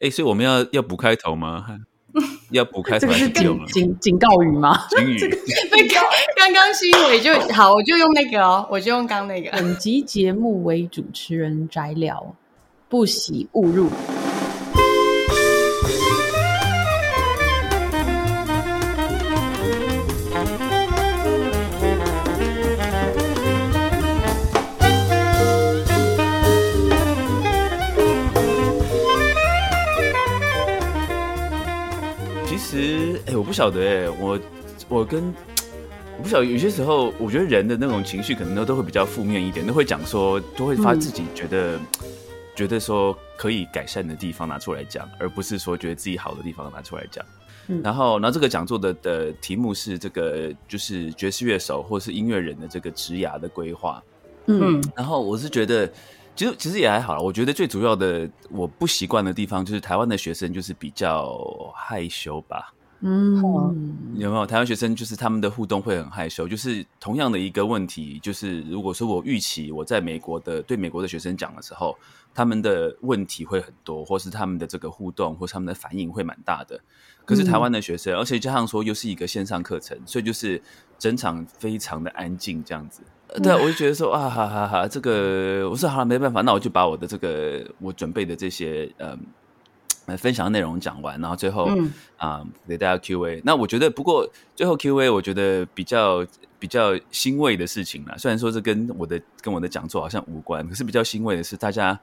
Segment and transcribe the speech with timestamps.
[0.00, 1.64] 哎，所以我们要要补开头吗？
[2.50, 3.28] 要补开头这个是？
[3.30, 4.76] 警警警告语吗？
[4.88, 5.16] 警语
[5.70, 6.04] 那刚
[6.36, 9.50] 刚刚新伟就好，我就用那个哦，我就用刚那个。
[9.52, 12.34] 本集节目为主持人摘聊，
[12.88, 13.88] 不喜勿入。
[33.40, 34.38] 我不晓得，哎，我
[34.86, 35.32] 我跟
[36.18, 41.78] 我不晓得，有些时候，我觉得人的那种情绪可能都都会比较负面一点，都会讲说，都会发自己觉得、
[42.54, 47.24] 觉得说可以改善的地方拿出来讲，而不是说觉得自己好的地方拿出来讲。
[47.68, 54.02] 嗯然后，然后这个讲座的的题目是这个，就是爵士乐手或是音乐人的这个职涯的规划。
[54.48, 55.90] 嗯然后我是觉得，
[56.36, 57.20] 其实其实也还好啦。
[57.20, 61.38] 我觉得最主要的我不习惯的地方，就是台湾的学生就是比较
[61.74, 62.70] 害羞吧。
[63.02, 66.46] 嗯，有没有台湾学生就是他们的互动会很害羞？
[66.46, 71.96] 就是同样的一个问题，就是如果说我预期我在美国的对美国的学生讲的时候，
[72.34, 76.78] 他们的问题会很多，或是他们的这个互动或是他们的反应会蛮大的。
[77.24, 80.60] 可是台湾的学生，而且加上说又是一个线上课程，所以就是
[80.98, 83.02] 整场非常的安静这样子。
[83.28, 89.08] 呃对啊，我就觉得说啊，哈哈哈，这个我说好了，没办法，那我就把我的这个我准备的这些嗯。
[89.08, 89.18] 呃
[90.16, 93.40] 分享内容讲完，然后最后嗯啊、给大家 Q&A。
[93.44, 96.26] 那我觉得，不过最后 Q&A，我觉得比较
[96.58, 98.14] 比较欣慰的事情啦。
[98.18, 101.98] 虽然说这跟我的跟我的讲座好像无关，可是比较欣慰的是，大家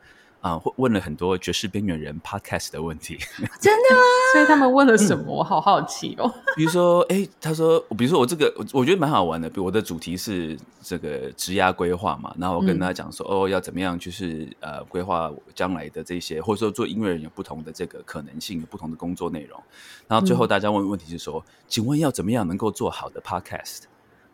[0.48, 3.18] 啊、会问了很多爵士边缘人 Podcast 的问题。
[3.60, 4.02] 真的吗？
[4.34, 5.24] 所以他们问了什么？
[5.28, 6.34] 我好好奇哦。
[6.56, 9.50] 比如说，哎、他说，比如说我这个，我我觉得蛮好玩的。
[9.50, 19.62] 比如我的主题是这个职涯规划嘛，然后我跟他讲说，哦，要怎么样，就是呃，规划将来的这些，或者说做音乐人有不同的这个可能性，有不同的工作内容。
[20.08, 23.84] 然后最后大家问的问题是说，请问要怎么样能够做好的 podcast？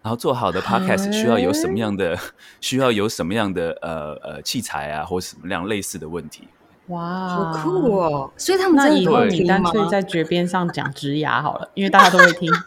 [0.04, 2.18] 然后做好的 podcast 需要有什么样的，
[2.62, 6.48] 需要有什么样的呃呃器材啊，或什么样类似的问题？
[6.88, 7.96] 哇，好酷！
[7.96, 8.30] 哦！
[8.38, 9.24] 所以他们那以后？
[9.24, 12.52] 你干脆在绝边上讲职涯好了，因为大家都会听。
[12.54, 12.60] 欸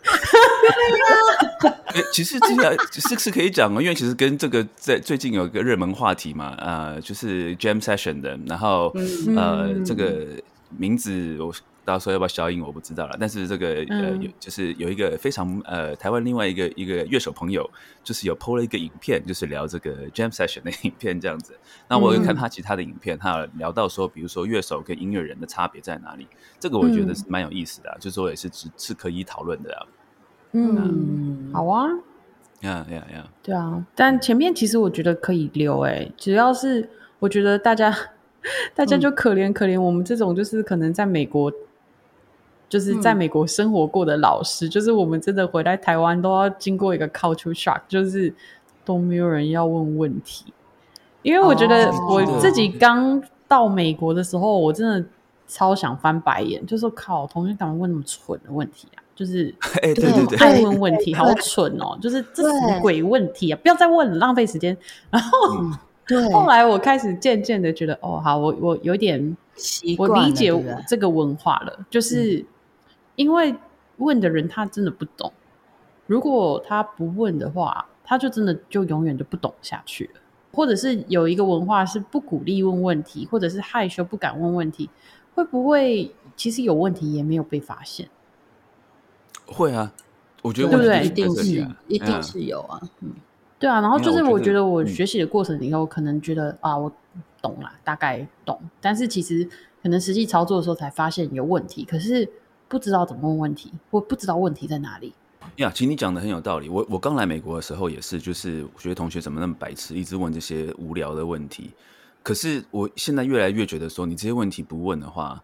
[2.13, 8.93] 其实这个是是可以讲哦，因为其实跟这个在最近有一个热门话题嘛，呃，就是 Jam Session 的，然后、
[9.37, 10.27] 呃，这个
[10.77, 11.53] 名字我
[11.87, 17.71] 到时候要不要消音我不知道了，但是这个呃嗯有就是有一个非常呃台湾另外一个一个乐手朋友，
[18.03, 21.57] 就是有 PO 了一个影片，就是聊这个 Jam Session 的影片这样子。
[21.89, 26.27] 那我有看他其他的影片，他有聊到说，比如说乐手跟音乐人的差别在哪里，
[26.59, 29.87] 这个我觉得是蛮有意思的、啊，就是说也是是是可以讨论的啊。
[30.53, 31.89] 嗯，好啊，
[32.63, 33.29] 呀呀呀！
[33.45, 33.87] 对啊。
[33.95, 37.95] 但前面其实我觉得可以留、欸，只要是我觉得大家
[38.75, 41.53] 大家就可怜可怜我们这种，就是可能在美国。
[42.69, 48.33] 就是在美国生活过的老师，就是我们真的回来台湾都要经过一个 culture shock，就是
[48.85, 50.53] 都没有人要问问题。
[51.23, 55.05] 因为我觉得哦我自己刚到美国的时候，我真的
[55.49, 59.03] 超想翻白眼，就说靠，同学干嘛问那么蠢的问题啊？
[59.15, 61.97] 就是 哎、对对对，爱问问题，好蠢哦！
[62.03, 63.59] 就是这什么鬼问题啊？
[63.63, 64.77] 不要再问了，浪费时间。
[65.11, 65.31] 然后
[66.07, 69.37] 对，后来我开始渐渐的觉得，哦，好，我我有点
[69.97, 70.53] 我理解
[70.87, 72.45] 这个文化了，就是
[73.17, 73.55] 因为
[73.97, 75.33] 问的人他真的不懂，
[76.07, 80.21] 如果他不问的话，他就真的就永远就不懂下去了。
[80.53, 84.89] 或者是有一个文化是不鼓励问问题，或者是害羞不敢问问题，
[85.35, 88.09] 会不会其实有问题也没有被发现？
[89.47, 89.93] 会啊，
[90.43, 91.05] 我觉得对不对？
[91.05, 91.77] 一定是就是在这里啊。
[91.89, 92.81] 一定嗯是有啊。
[93.59, 96.91] 对啊，然后就是我觉得我学习的过程以后，可能觉得啊，我
[97.43, 99.47] 懂了，大概懂，但是其实
[99.83, 102.27] 可能实际操作的时候才发现有问题，可是
[102.69, 105.13] 不知道怎么问问题，或不知道问题在哪里。
[105.57, 106.69] 呀，其实你讲的很有道理。
[106.69, 111.71] 我我刚来美国的时候也是，就是我觉得同学怎么那么白痴，一直问这些无聊的问题。
[112.23, 115.41] 可是我现在越来越觉得说，你这些问题不问的话，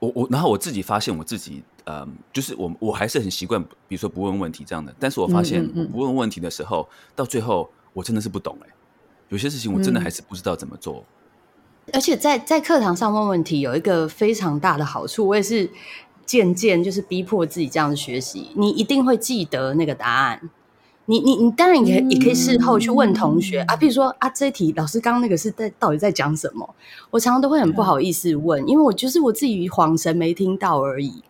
[0.00, 4.92] 我我然后我自己发现我自己，嗯，就是我我还是很习惯，比如说不问问题这样的。
[4.98, 8.68] 但是我发现我不问问题的时候，到最后我真的是不懂哎、
[9.28, 11.04] 有些事情我真的嗯还是不知道怎么做。
[11.92, 15.70] 而且在在课堂上问问题有一个非常大的好处，我也是
[16.28, 20.50] 渐渐就是逼迫自己这样子学习，你一定会记得那个答案。
[21.06, 26.68] 你你你当然也也可以事后去问同学、啊，比如说啊，这题老师刚刚那个是在到底在讲什么？
[27.10, 31.22] 我常常都会很不好意思问，因为我就是我自己恍神没听到而已。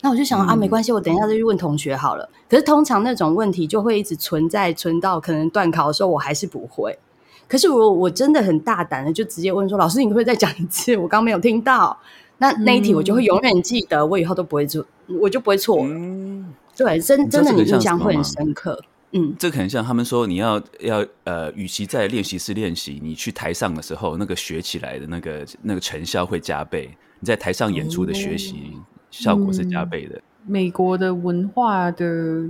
[0.00, 2.26] 那我就想、啊，没关系，我等一下再去问同学好了。
[2.48, 6.98] 可是通常那种问题就会一直存在，存到可能断考的时候，我还是不会。
[7.46, 10.96] 可是我我真的很大胆的，就直接问说：“老师，你可不可以再讲一次？
[10.96, 11.94] 我刚没有听到。”
[12.38, 14.84] 那那一题我就会永远记得，我以后都不会做，
[15.20, 15.78] 我就不会错。
[15.82, 18.80] 嗯，对，真真的你印象会很深刻。
[19.12, 26.90] 嗯，这个很像他们说你要要呃，与其在练习室练习，你去台上的时候，那个学起来的那个那个成效会加倍。
[27.20, 28.72] 你在台上演出的学习
[29.10, 30.20] 效果是加倍的。
[30.44, 32.46] 美国的文化的，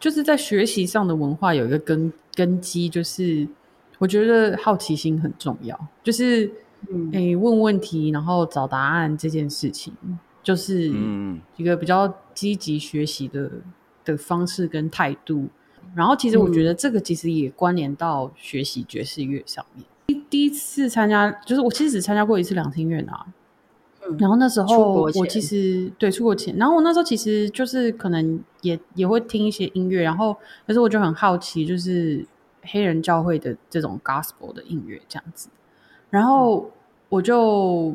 [0.00, 3.46] 就是在学习上的文化有一个根根基，就是
[3.98, 6.50] 我觉得好奇心很重要，就是
[6.90, 9.92] 嗯诶、问问题，然后找答案这件事情，
[10.42, 13.50] 就是嗯一个比较积极学习的
[14.04, 15.48] 的方式跟态度。
[15.94, 19.84] 然后，其实我觉得这个其实也关联到学习爵士乐上面。
[20.06, 23.26] 第第一次参加，就是我其实只参加过一次两厅院啊。
[23.26, 23.34] 嗯
[24.18, 32.26] 然后那时候我其实对出国前，然后我那时候其实就是可能也也会听一些音乐，然后可是我就很好奇，就是
[32.64, 35.48] 黑人教会的这种 gospel 的音乐这样子。
[36.10, 36.70] 然后
[37.08, 37.94] 我就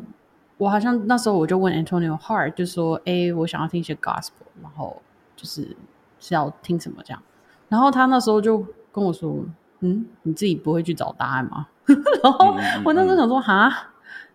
[0.56, 5.00] 我好像那时候我就问 Antonio Hart，就说：“哎，我想要听一些 gospel，然后
[5.36, 5.76] 就是
[6.18, 7.22] 是要听什么这样。”
[7.68, 9.44] 然后他那时候就跟我说
[9.80, 11.68] ：“嗯，你自己不会去找答案吗？”
[12.22, 13.86] 然后我那时候想说：“哈。”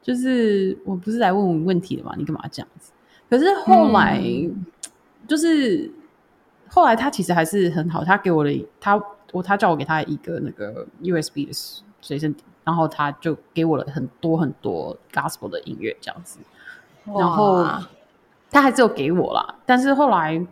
[0.05, 2.91] 就是我不是来问我问题的嘛，你干嘛这样子？
[3.27, 4.23] 可是后来、
[5.27, 5.91] 就是
[6.69, 9.01] 后来他其实还是很好，他给我的他
[9.31, 11.51] 我他叫我给他一个那个 USB 的
[12.01, 16.39] 随身碟，然后他就给我了很多很多 gospel 的音乐这样子，
[17.05, 17.63] 然后
[18.51, 19.55] 他还是有给我啦。
[19.65, 20.45] 但是后来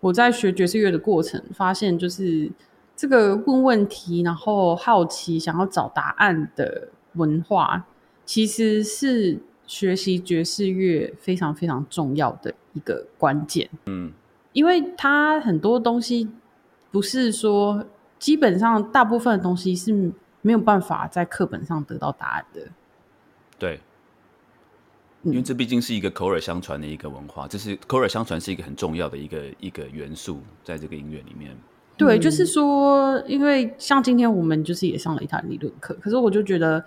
[0.00, 2.50] 我在学爵士乐的过程，发现就是
[2.96, 7.86] 这个问问题，然后好奇想要找答案的文化，
[8.26, 13.70] 其实是学习爵士乐非常非常重要的一个关键。
[13.86, 14.12] 嗯
[14.52, 16.28] 因为它很多东西
[16.90, 17.84] 不是说，
[18.18, 20.10] 基本上大部分的东西是
[20.42, 22.62] 没有办法在课本上得到答案的。
[23.58, 23.80] 对，
[25.22, 31.56] 嗯因为这毕竟是一个口耳相传的一个文化，这是口耳相传是一个很重要的一个一个元素，在这个音乐里面。
[31.96, 36.82] 对，嗯就是说，因为像今天我们就是也上了一堂理论课，可是我就觉得，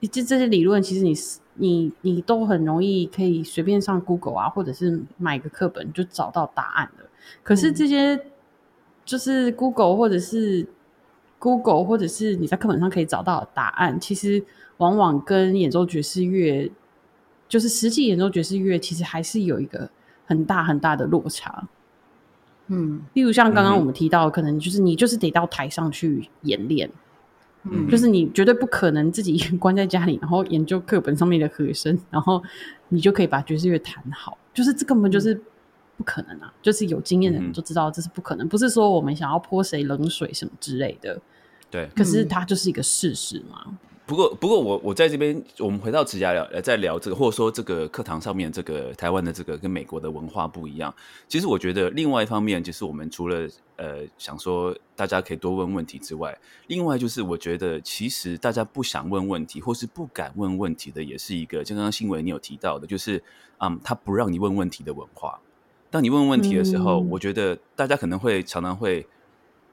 [0.00, 1.14] 这这些理论其实你
[1.56, 7.04] 你你都很容易可以随便上 Google 啊，或者是买个课本就找到答案了。
[7.42, 8.26] 可是嗯这些
[9.04, 10.66] 就是 Google 或者是
[11.38, 14.42] Google 或者是你在课本上可以找到的答案，其实
[14.78, 16.70] 往往跟演奏爵士乐，
[17.48, 19.88] 就是实际演奏爵士乐，其实还是有一个
[20.24, 21.68] 很大很大的落差。
[22.68, 23.02] 嗯。
[23.14, 26.90] 例如像刚刚我们提到，可能就是你就是得到台上去演练，
[27.64, 27.88] 嗯。
[27.88, 32.42] 就是你绝对不可能自己 关在家里，然后研究课本上面的和声，然后
[32.88, 35.40] 你就可以把爵士乐弹好，就是这根本就是
[35.96, 36.52] 不可能啊！
[36.60, 41.20] 就是有经验的人嗯都知道这是不可能，不是说我们想要泼谁冷水什么之类的，
[41.70, 43.78] 对，可是它就是一个事实嘛。
[44.06, 50.94] 不过，不过我我在这边，我们回到职涯聊，呃，在聊这个，或者说这个课堂上面，这个台湾的这个跟美国的文化不一样。
[51.26, 56.38] 其实我觉得，另外一方面就是我们除了呃想说大家可以多问问题之外，
[56.68, 63.20] 另外就是我觉得其实大家不想问问题，或是不敢问问题的，也是一个，就刚刚新闻你有提到的，就是
[63.58, 65.40] 嗯，他不让你问问题的文化。
[65.96, 69.06] 当你问问题的时候，嗯我觉得大家可能会常常会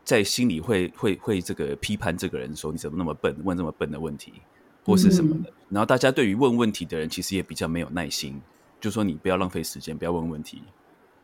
[0.06, 4.31] 在心里会会会这个批判这个人说你怎么那么笨，问这么笨的问题，
[4.86, 5.52] 或是什么的。
[5.68, 8.42] 然后大家对于问问题的人其实也比较没有耐心，
[8.80, 10.62] 就说你不要浪费时间，不要问问题。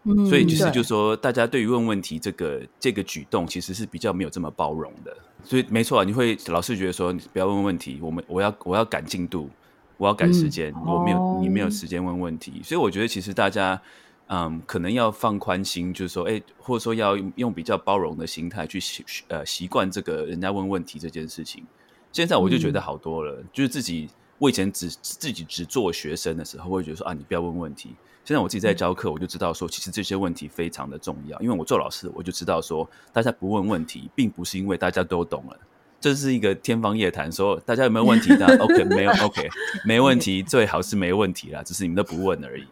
[0.03, 5.15] 嗯所以就是对就说，大家对于问问题这个这个举动，其实是比较没有这么包容的。
[5.45, 9.49] 所以没错啊，你会老是觉得说，你不要问问题，我们我要我要赶进度，
[9.95, 12.59] 我要赶时间，我没有哦你没有时间问问题。
[12.65, 13.81] 所以我觉得其实大家
[14.31, 21.65] 嗯，可能要放宽心，就是说，哎，或者说要用用比较包容的心态去习呃习惯这个人家问问题这件事情。
[22.11, 24.07] 现在我就觉得好多了，就是自己
[24.37, 27.95] 我以前只自己只做学生的时候，会觉得说啊，你不要问问题。
[28.23, 31.39] 现在我自己在教课，我就知道说，其实这些问题非常的重要。
[31.39, 35.57] 因为我做老师，我就知道说，大家不问问题，并不是因为大家都懂了，
[35.99, 37.31] 这是一个天方夜谭。
[37.31, 39.49] 说大家有没有问题的？OK，没有 OK，
[39.83, 42.67] 没问题，最好是没问题啦，只是你们都不问而已。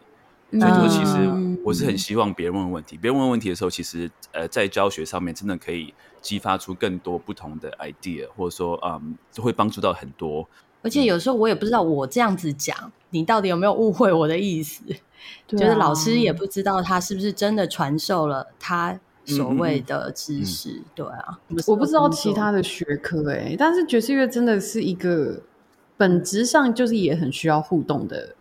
[0.50, 10.48] 所以就是其实嗯我是很希望别人问问题，别人问问题的时候，其实呃在教学上面真的可以激发出更多不同的 idea，或者说嗯会帮助到很多。
[10.80, 14.82] 而且有时候我也不知道我这样子讲，你到底有没有误会我的意思？
[15.46, 20.80] 就是老师也不知道他是不是真的传授了他所谓的知识。
[20.94, 25.42] 对啊，我不知道其他的学科哎、但是爵士乐真的是一个
[25.98, 28.34] 本质上就是也很需要互动的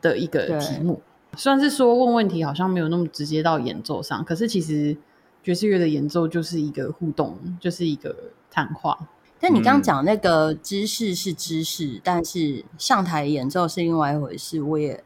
[0.00, 1.00] 的一个题目。
[1.36, 4.96] 虽然是说问问题好像没有那么直接到演奏上，可是其实
[5.42, 8.14] 爵士乐的演奏就是一个互动，就是一个
[8.50, 8.98] 谈话。
[9.38, 14.62] 但你刚刚嗯讲那个知识是知识，但是上台演奏是另外一回事。
[14.62, 15.04] 我也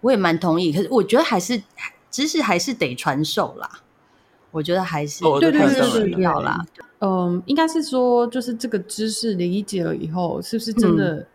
[0.00, 0.72] 我也蛮同意。
[0.72, 1.60] 可是我觉得还是
[2.10, 3.68] 知识还是得传授啦。
[4.52, 6.64] 我觉得还是哦对对还是当然需要啦。
[7.00, 11.26] 嗯，应该是说，就是这个知识理解了以后，是不是真嗯的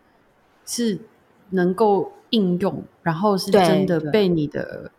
[0.64, 0.98] 是
[1.50, 4.90] 能够应用，然后是真的被你的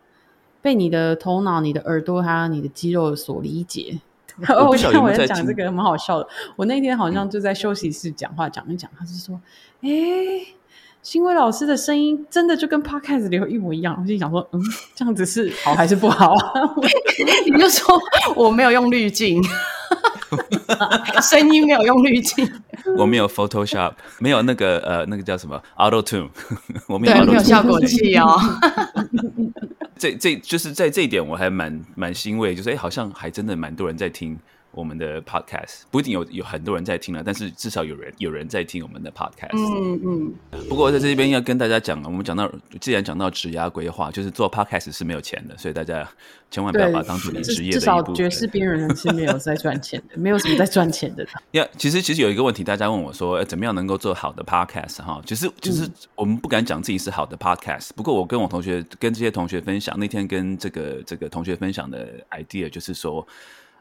[0.60, 4.00] 被你的头脑、你的耳朵还有你的肌肉所理解。
[4.48, 6.26] 我不我看我在讲这个蛮好笑的。
[6.56, 9.38] 我那天好像就在休息室讲话，讲一讲，他是说
[9.82, 9.90] ：“哎、
[11.02, 14.62] 新威老师的声音真的就跟 podcast 里一模一样。”我就想说：“嗯，
[14.94, 16.52] 这样子是好还是不好啊？”
[17.44, 17.94] 你就说
[18.34, 19.42] 我没有用滤镜，
[21.22, 22.50] 声音没有用滤镜，
[22.98, 26.28] 我没有 Photoshop，没有那个呃那个叫什么 Auto Tune，
[26.88, 28.38] 我没有没有效果器哦。
[29.98, 34.36] 这这就是在这一点我还蛮蛮欣慰，就是哎，好像还真的蛮多人在听
[34.72, 39.56] 我们的 podcast，不一定有有很多人在听了，但是至少有人有人在听我们的 podcast。
[39.56, 40.34] 嗯嗯，
[40.68, 42.50] 不过在这边要跟大家讲，我们讲到
[42.80, 46.08] 既然讲到职涯规划，就是做 podcast 是没有钱的，所以大家
[46.50, 48.14] 千万不要把它当成你至职业的至少一部分。
[48.14, 51.26] 爵士边缘人是没有在赚钱的， 没有什么在赚钱的。
[51.52, 55.20] 呀其实其实有一个问题，大家问我说，呃怎么样能够做好的 podcast 哈？
[55.26, 63.26] 其实其实我们不敢讲自己是好的 podcast，不过我跟我同学跟这些同学分享，那天跟这个这个同学分享的 idea 就是说。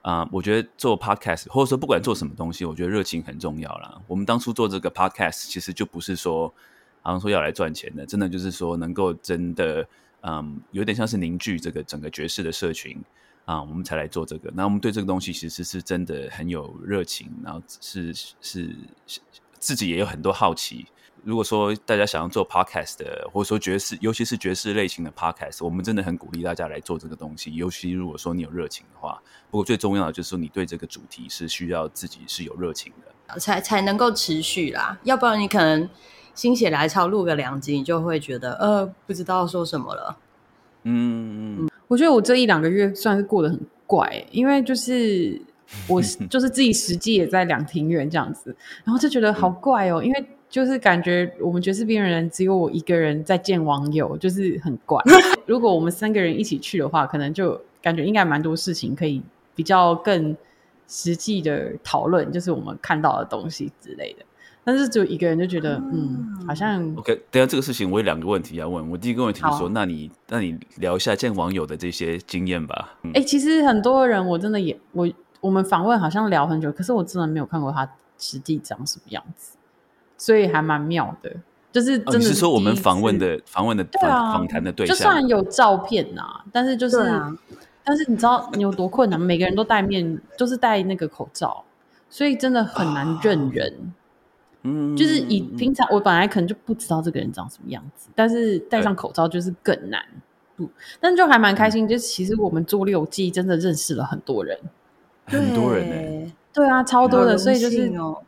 [0.01, 4.01] 啊、我觉得做 podcast，或者说不管做什么东西，我觉得热情很重要啦。
[4.07, 6.51] 我们当初做这个 podcast，其实就不是说
[7.03, 9.87] 好像说要来赚钱的，真的就是说能够真的，
[10.21, 12.97] 嗯，有点像是凝聚这个整个爵士的社群
[13.45, 14.51] 啊、我们才来做这个。
[14.55, 18.35] 那我们对这个东西其实是真的很有热情，然后是是
[19.05, 19.21] 是
[19.59, 20.87] 自己也有很多好奇。
[21.23, 27.53] 如果说大家想要做 podcast 的，或者说爵士，尤其是爵士类型的 podcast，我们真的很鼓励大家来做这个东西。
[27.55, 33.39] 尤其如果说你有热情的话，不过最重要的就是说你对这个主题是需要自己是有热情的。
[33.39, 35.87] 才才能够持续啦，要不然你可能
[36.33, 40.17] 心血来潮录个两集，你就会觉得呃不知道说什么了。
[40.83, 45.41] 嗯，嗯我觉得我这一两个月算是过得很怪，因为就是
[45.87, 55.01] 我 就是自己实际也在两庭院这样子，然后就觉得好怪哦，因为就是感觉我们爵士边缘人只有我一个人在见网友，就是很怪。
[55.47, 59.21] 如果我们三个人一起去的话，可能就感觉应该蛮多事情可以
[59.55, 60.35] 比较更
[60.89, 64.25] 实际的讨论，就是我们看到的东西之类的。
[64.63, 68.91] 但是只有一个人就觉得，嗯，好像 OK，等下这个事情我有两个问题要问。
[68.91, 72.99] 我第一个问题是说，那你那你聊一下见网友的这些经验吧。
[73.03, 77.89] 嗯哎、其实很多人我真的也我我们访问好像聊很久，可是我真的没有看过他
[78.19, 79.57] 实际长什么样子，
[80.21, 81.31] 所以还蛮妙的。
[81.71, 85.01] 就是哦，真的你是说我们访问的访问的访对啊访谈的对象就？
[85.01, 87.35] 算有照片呐、但是就是，啊
[87.83, 89.19] 但是你知道你有多困难？
[89.19, 91.63] 每个人都戴面，都是戴那个口罩，
[92.07, 93.93] 所以真的很难认人。
[94.61, 99.99] 嗯，就是以嗯平常我本来可能就不知道这个人长什么样子，但是戴上口罩就是更难。
[100.55, 104.59] 不，但就还蛮开嗯心，就是其实我们做六季真的认识了很多人。
[105.25, 105.95] 很多人呢、
[106.53, 108.21] 对对啊，超多的，所以就是哦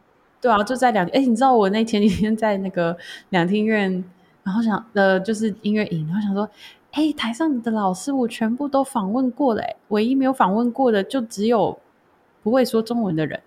[0.44, 2.96] 对啊，就在两哎，你知道我那前几 天在那个
[3.30, 4.04] 两厅院，
[4.44, 6.48] 然后想呃就是音乐营，然后想说，
[6.92, 11.80] 哎，台上的老师我全部都访问过了，哎，唯一没有访问过的就只有
[12.44, 13.42] 不会说中文的人，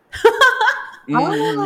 [1.06, 1.14] 嗯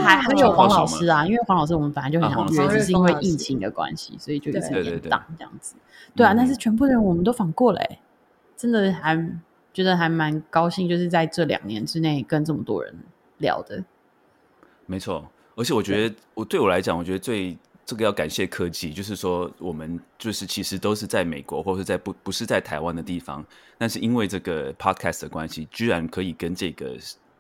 [0.03, 5.77] 还还有黄老师啊，因为黄老师我们本来就很想约，只是因为疫情的关系，所以就一直延档这样子。
[6.17, 8.01] 对啊，嗯但是全部的人我们都访过了，哎，
[8.57, 9.17] 真的还
[9.73, 12.93] 觉得还蛮高兴，就是在这两年之内跟这么多人
[13.39, 13.85] 聊的。
[14.91, 17.57] 没错，而且我觉得我对我来讲，我觉得最
[17.87, 23.45] 这个要感谢科技，就是说我们就是其实都是在美国或者是在不不是在台湾的地方，
[23.79, 26.97] 但是因为这个 podcast 的关系，居然可以跟这个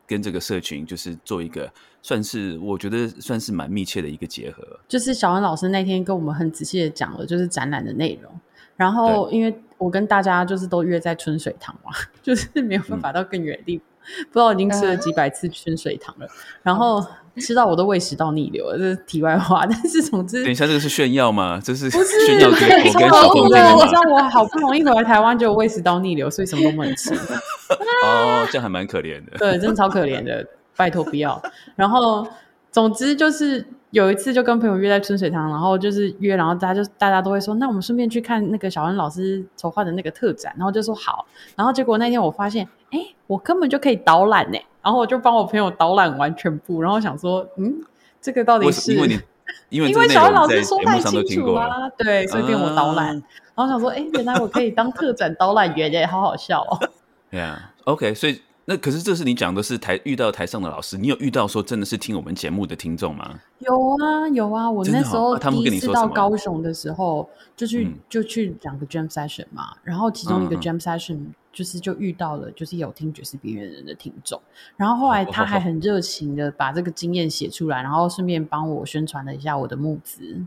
[0.06, 1.68] 跟这个社群就是做一个
[2.02, 4.64] 算是我觉得算是蛮密切的一个结合。
[4.86, 8.32] 就是小恩老师那天跟我们很仔细的讲了，就是展览的内容。
[8.76, 11.90] 然后因为我跟大家就是都约在春水堂嘛，
[12.22, 13.84] 就是没有办法到更远的地方，
[14.32, 16.26] 不知道已经吃了几百次春水堂了，
[16.62, 17.06] 然后
[17.36, 19.64] 吃到我都胃食道逆流了，这是题外话。
[19.70, 21.60] 但是总之等一下，这个是炫耀吗？
[21.62, 23.84] 这是不是炫耀给我跟超小峰听苦的，的吗？
[23.84, 27.14] 你知道我好不容易回来台湾就胃食道逆流，所以什么都不能吃。
[28.04, 29.38] 哦，这样还蛮可怜的。
[29.38, 30.44] 对，真的超可怜的，
[30.76, 31.40] 拜托不要。
[31.76, 32.26] 然后，
[32.72, 41.26] 总之就是有一次就跟朋友约在春水堂，然后就是约，然后大家就大家都会说，那我们顺便去看那个小恩老师筹划的那个特展，然后就说好。
[41.56, 47.74] 然后结果那天我发现，哎，我根本就可以导览呢，然后我就帮我朋友导览完全部，然后想说，嗯，
[48.20, 49.20] 这个到底是因为你
[49.68, 51.60] 因为小安老师说太清楚听过了。
[51.60, 53.16] 啊，对，所以变我导览。
[53.16, 53.22] 啊
[53.56, 56.88] 然后想说，哎，原来我可以当特展导览员耶，好好笑哦。
[57.30, 63.40] 对啊，OK，所以那可是这是你讲的是台遇到台上的老师，你有遇到说真的是听我们节目的听众吗？
[63.58, 71.18] 有啊有啊，我那时候他们第一次到跟你说什么高雄的时候，就去、嗯就去两个 jam session 嘛，然后其中一个 jam session
[71.52, 74.40] 就是就遇到了就是有听爵士边缘人的听众，
[74.76, 80.40] 然后后来他还很热情的把这个经验写出来，然后顺便帮我宣传了一下我的募资。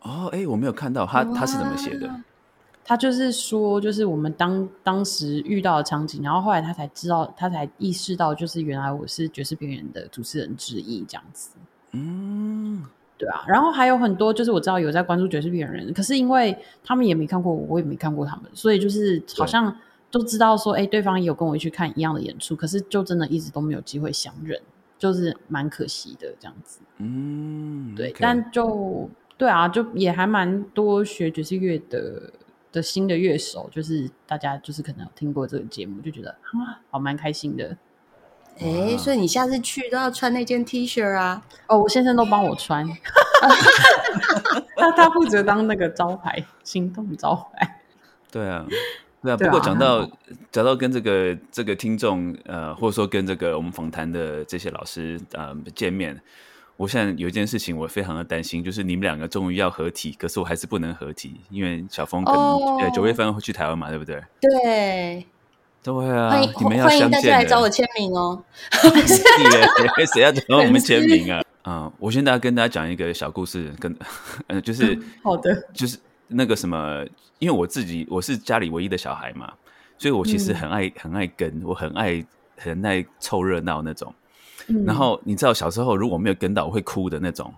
[0.00, 2.08] 哦，哎，我没有看到他他是怎么写的？
[2.88, 11.50] 他就是说，就是我们当当时遇到的场景，然后后来他才知道，他才意识到，就是原来我是爵士边缘的主持人之一，这样子。
[11.92, 12.82] 嗯，
[13.18, 19.76] 对啊，然后还有很多就是我知道有在关注爵士边缘人，可是因为他们也没看过我，我也没看过他们，所以就是好像
[20.10, 24.58] 都知道说，哎，对方也有跟我去看一样的演出，可是就真的一直都没有机会相认，
[24.98, 26.80] 就是蛮可惜的这样子。
[26.96, 32.32] 嗯，对但就对啊，就也还蛮多学爵士乐的
[32.72, 37.76] 的新的乐手，就是大家就是可能有听过这个节目，就觉得啊，好蛮开心的。
[38.60, 41.42] 哎，所以你下次去都要穿那件 T 恤啊。
[41.68, 42.84] 哦，我先生都帮我穿，
[44.76, 47.82] 他他负责当那个招牌，心动招牌。
[48.30, 49.36] 对啊，对啊。
[49.36, 50.08] 对啊不过讲到
[50.52, 56.20] 讲到跟这个这个听众呃，或者说跟这个我们访谈的这些老师呃见面，
[56.78, 64.22] 我现在有一件事情我非常的担心，就是你们两个终于要合体，可是我还是不能合体，因为小峰可能九月份会去台湾嘛，对不对？
[64.40, 65.26] 对，
[65.82, 68.40] 对啊，欢迎你们要欢迎大家来找我签名哦。
[70.14, 71.42] 谁要找我们签名啊？
[71.64, 73.92] 嗯，我先大家跟大家讲一个小故事，跟
[74.46, 77.04] 呃，就是 好的，就是那个什么，
[77.40, 79.52] 因为我自己我是家里唯一的小孩嘛，
[79.98, 82.24] 所以我其实嗯很爱、很爱跟，我很爱
[82.56, 84.14] 很爱凑热闹那种。
[84.68, 87.52] 嗯然后你知道小时候如果没有跟到，我会哭的那种。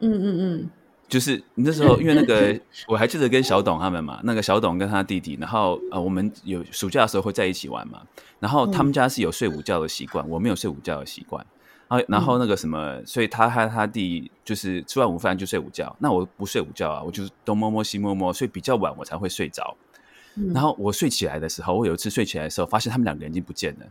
[0.00, 0.70] 嗯嗯嗯
[1.08, 8.00] 就是那时候，因为那个 我还记得跟小董他们嘛，那个小董跟他弟弟，然后呃，我们有暑假的时候会在一起玩嘛。
[8.40, 11.44] 然后他们家是有睡午觉的习惯，我没有睡午觉的习惯。
[11.88, 15.94] 然后然后那个什么，所以他和他弟就是吃完午饭就睡午觉。
[15.98, 19.76] 那我不睡午觉啊，我就是东摸摸西摸摸，所以比较晚我才会睡着。
[20.36, 23.86] 嗯然后我睡起来的时候，我有一次睡起来的时候，发现他们两个人已经不见了，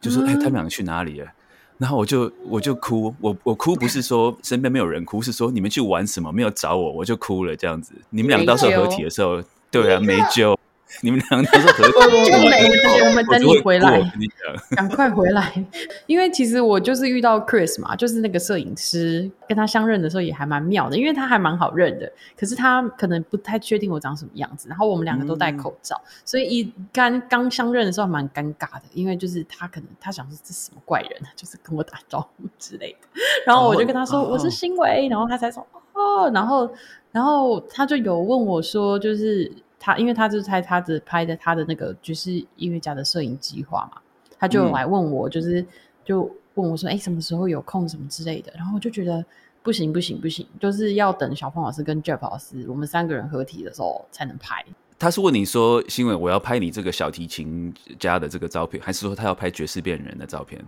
[0.00, 1.30] 就说：“哎、他们两个去哪里了？”
[1.78, 7.92] 然后我就我就哭，我我哭不是说身边没有人哭，是说你们去玩什么没有找我，我就哭了这样子。
[8.10, 10.56] 你们俩到时候合体的时候，对啊，没救。
[11.00, 12.68] 你们两个都是合体，就没
[13.08, 14.00] 我们等你回来
[14.76, 15.64] 赶快回来，
[16.06, 33.08] 因为其实我就是遇到 Chris 嘛，就是那个摄影师，跟他相认的时候也还蛮妙的，因为他还蛮好认的，可是他可能不太确定我长什么样子，然后我们两个都戴口罩，所以一刚刚相认的时候蛮尴尬的，因为就是他可能他想说这是什么怪人啊，就是跟我打招呼之类的，
[33.46, 36.70] 然后我就跟他说、哦我是新维，然后他才说哦，然后
[37.10, 39.50] 然后他就有问我说，就是
[39.82, 44.00] 他，因为他就是在他的拍的他的那个爵士音乐家的摄影计划嘛，
[44.38, 45.66] 他就嗯来问我，就是
[46.04, 46.22] 就
[46.54, 49.24] 问我说，哎、什么时候有空什么之类的，然后我就觉得
[49.60, 54.64] 不行不行不行，就是要等小凤老师跟 Jeff 老师我们三个人合体的时候才能拍。
[54.98, 60.64] 他是问你说，新伟，我要拍你这个小提琴家的这个照片，还是说他要拍爵士变人的照片？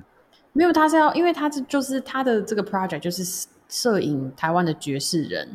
[0.53, 5.49] 没有，他是要，因为他是就是他的这个 project 就是摄影台湾的爵士人，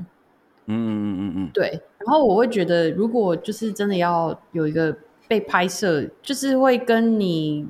[0.68, 4.96] 嗯嗯嗯嗯嗯，对，然后我会觉得，如果就是真的要有一个
[5.28, 7.68] 被拍摄，就是会跟你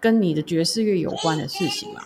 [0.00, 2.00] 跟你的爵士乐有关的事情嘛，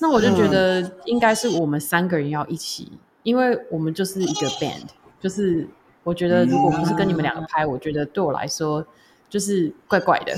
[0.00, 4.88] 那我就觉得应该是我们三个人要一起，因为我们就是一个 band，
[5.20, 5.66] 就是
[6.02, 8.84] 我觉得如果不是跟你们两个拍，我觉得对我来说
[9.28, 10.34] 就是怪怪的，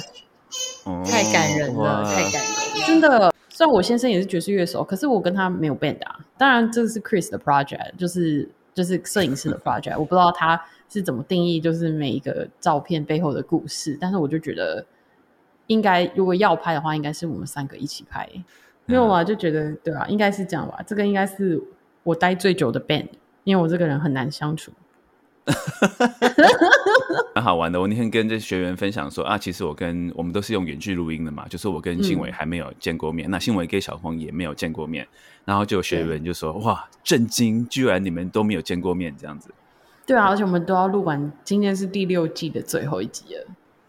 [0.84, 2.86] 哦太感人了，太感人了。
[2.86, 3.32] 真的。
[3.56, 6.18] 虽然我先生也是爵士乐手，可是我跟他没有 band 啊。
[6.36, 9.96] 当然，这是 Chris 的 project，就是就是摄影师的 project。
[9.96, 10.60] 我不知道他
[10.94, 13.98] 是怎么定义，就是每一个照片背后的故事。
[14.00, 14.86] 但是我就觉得，
[15.66, 18.28] 应该如果要拍的话，应该是我们三个一起拍。
[18.86, 20.80] 没有啊，就觉得对啊，应该是这样吧。
[20.86, 21.60] 这个应该是
[22.04, 23.08] 我待最久的 band，
[23.42, 24.70] 因为我这个人很难相处。
[27.34, 27.80] 蛮好玩的。
[27.80, 35.06] 我那天跟这学员分享说啊，其实我跟我们都是用远距录音的嘛，就是我跟信伟还没有见过面，那信伟跟小峰也没有见过面，
[35.44, 39.50] 然后就有学员就说哇，震惊，居然你们都没有见过面这样子。
[40.06, 43.46] 对啊，而且我们都要录完，今天是第六季的最后一集了。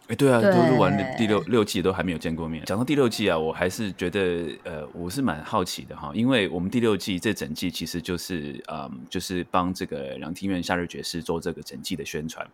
[0.07, 2.63] 哎，对啊，对都录完了第六六季都还没有见过面。
[2.65, 12.45] 讲到第六季啊，我还是觉得呃，我是蛮好奇的哈，因为我们第六季这整季其实就是嗯，就是帮这个两厅院夏日爵士做这个整季的宣传。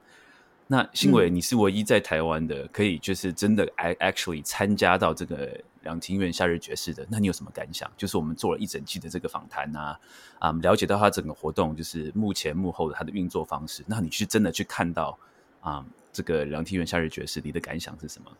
[0.67, 7.89] 那新伟，你是唯一在台湾的，可以就是真的 ac- actually 参加到这个两庭院夏日爵士的，那你有什么感想？
[7.97, 9.99] 就是我们做了一整季的这个访谈啊，
[10.39, 15.17] 啊、了解到他整个活动就是幕前幕后的他的运作方式，那你去真的去看到
[15.61, 18.31] 啊、这个两庭院夏日爵士，你的感想是什么？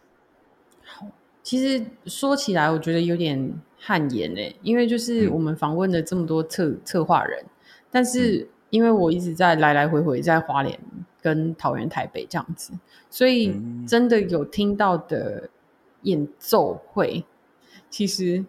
[1.44, 7.44] 其实说起来，我觉得有点汗颜诶，因为就是我们访问了这么多策策划人，
[7.90, 10.80] 但是因为我一直在来来回回在花莲
[11.20, 12.74] 跟桃园、台北这样子，
[13.10, 15.50] 所以真的有听到的
[16.04, 17.24] 演奏会，
[17.92, 18.44] 其实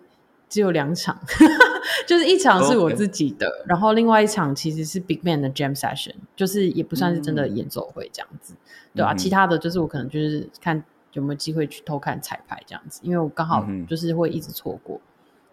[0.49, 1.21] 只有两场，
[2.09, 8.55] 就是一场是我自己的，然后另外一场其实是 Big Man 的 Jam Session，就是也不算是真的演奏会这样子，
[8.95, 9.13] 对啊？
[9.13, 10.83] 其他的就是我可能就是看。
[11.15, 12.99] 有没有机会去偷看彩排这样子？
[13.05, 14.99] 因为我刚好就是会一直错过。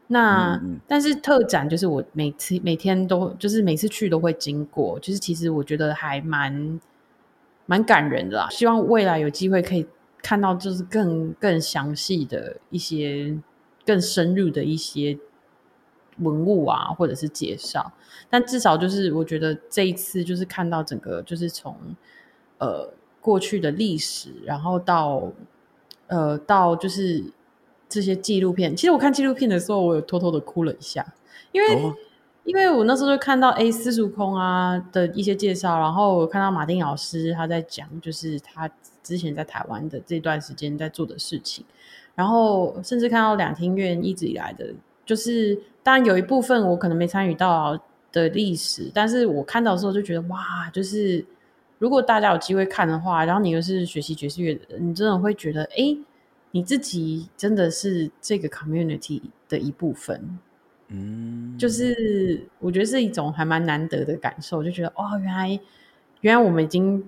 [0.07, 6.79] 那但是特展就是我每次每天都就是每次去都会经过，就是其实我觉得还蛮
[7.65, 8.47] 蛮感人的啦。
[8.49, 9.85] 希望未来有机会可以
[10.23, 13.37] 看到，就是更更详细的一些、
[13.89, 15.17] 更深入的一些
[16.19, 17.91] 文物啊，或者是介绍。
[18.29, 21.75] 但至少就是我觉得这一次就是看到整个就是从
[22.59, 22.93] 呃。
[23.21, 25.29] 过去的历史，然后到
[26.07, 27.21] 呃，到就是
[27.89, 28.73] 这些纪录片。
[28.73, 31.05] 其实我看纪录片的时候，我有偷偷的哭了一下，
[31.51, 31.93] 因为
[32.45, 38.71] 因为我那时候就看到 A 四叔空啊的一些介绍，然后我看到马丁老师他在讲，就是他
[39.03, 41.65] 之前在台湾的这段时间在做的事情，
[42.19, 44.73] 然后甚至看到两厅院一直以来的，
[45.05, 47.79] 就是当然有一部分我可能没参与到
[48.11, 51.25] 的历史，但是我看到的时候就觉得哇，就是。
[51.81, 55.97] 如果大家有机会看的话，然后你又是学习爵士乐的人，你真的会觉得，哎，
[56.51, 60.37] 你自己真的是这个 community 的一部分。
[60.89, 65.59] 嗯，就是我觉得是一种还蛮难得的感受，就觉得哦，原来
[66.19, 67.01] 原来我们已经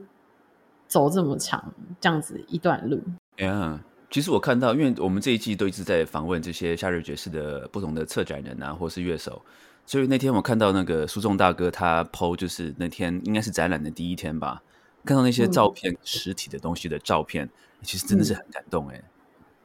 [0.87, 3.01] 走这么长这样子一段路。
[3.39, 3.77] 呀，
[4.11, 9.41] 其实我看到，因为我们这一季都一直在访问这些夏日爵士的不同的策展人啊，或是乐手。
[9.85, 14.61] 所以那天我看到那个苏仲大哥他 PO，就是那天应该是展览的第一天吧，
[15.05, 17.49] 看到那些照片实体的东西的照片，
[17.83, 19.01] 其实真的是很感动哎。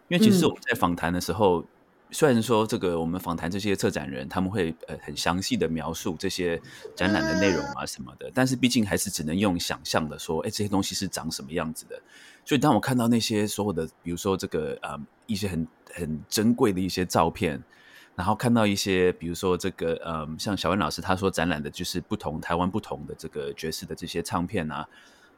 [0.08, 1.64] 因为其实我们在访谈的时候，
[2.12, 6.60] 虽然说这个我们访谈这些策展人，他们会呃很详细的描述这些
[6.94, 12.00] 展览的内容啊什么的，但是毕竟还是只能用想象的说，哎，这些东西是长什么样子的。
[12.46, 17.62] 所以当我看到那些所有的，比如说这个呃一些很很珍贵的一些照片。
[18.14, 24.88] 然后看到一些，比如说这个，嗯，像小文老师他说展览的就是不同台湾不同的这个爵士的这些唱片啊，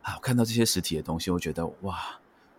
[0.00, 1.98] 啊，我看到这些实体的东西，我觉得哇，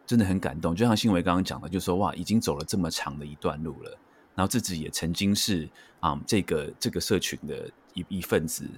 [0.06, 0.76] 真的很感动。
[0.76, 3.98] 就像新维刚刚讲的，就说哇，已经走了这么长的一段路了，
[4.36, 5.70] 然后自己也曾经是
[6.02, 8.70] 啊这个这个社群的一一份子，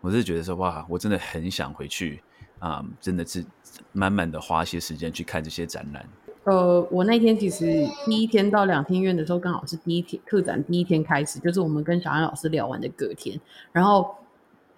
[0.00, 2.22] 我是觉得说哇，我真的很想回去
[2.60, 3.44] 啊，真的是
[3.90, 6.06] 慢慢的花些时间去看这些展览。
[6.44, 13.40] 呃，我那天其实第一天到两天院的时候，刚好是第一天特展第一天开始，就是我们跟小安老师聊完的隔天，
[13.72, 14.14] 然后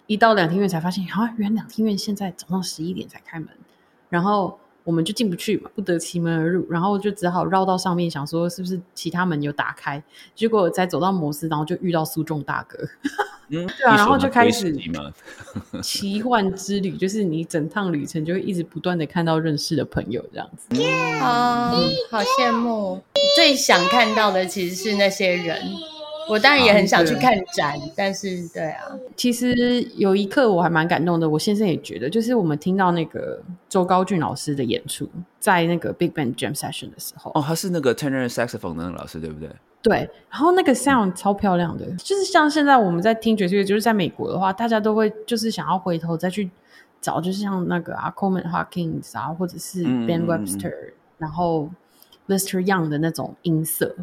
[0.07, 3.49] 一到两天院才发现，啊，原来两天院现在早上十一点才开门，
[4.09, 4.57] 然后。
[4.83, 10.01] 我们就进不去嘛，不得其门而入，然后就只好绕到上面，想说是不是其他门有打开，
[10.35, 12.77] 结果才走到摩斯，然后就遇到苏仲大哥，
[13.49, 14.75] 嗯，对啊，然后就开始
[15.81, 20.83] 奇幻之旅，就是你整趟旅程就会一直不断的看到认识的朋友这样子，
[21.21, 21.71] 啊，
[22.11, 23.01] 好羡慕，
[23.35, 25.61] 最想看到的其实是那些人。
[26.29, 31.29] 我当然也很想去看展，但是对啊，其实有一刻我还蛮感动的。
[31.29, 35.09] 我先生也觉得，就是我们听到那个周高俊老师的演出，
[35.39, 39.49] 在那个 Big Band Jam Session 的时候，哦，他是那个 Tenor Saxophone 的老师，对不对？
[39.81, 46.49] 对，然后那个 sound 超漂亮的，就是像现在我们在听爵士乐，就是在美国的话，大家都会就是想要回头再去
[47.01, 50.73] 找，就是像那个啊 Coleman Hawkins 啊，或者是 Ben Webster，
[51.17, 51.69] 然后
[52.27, 53.95] Lester Young 的那种音色，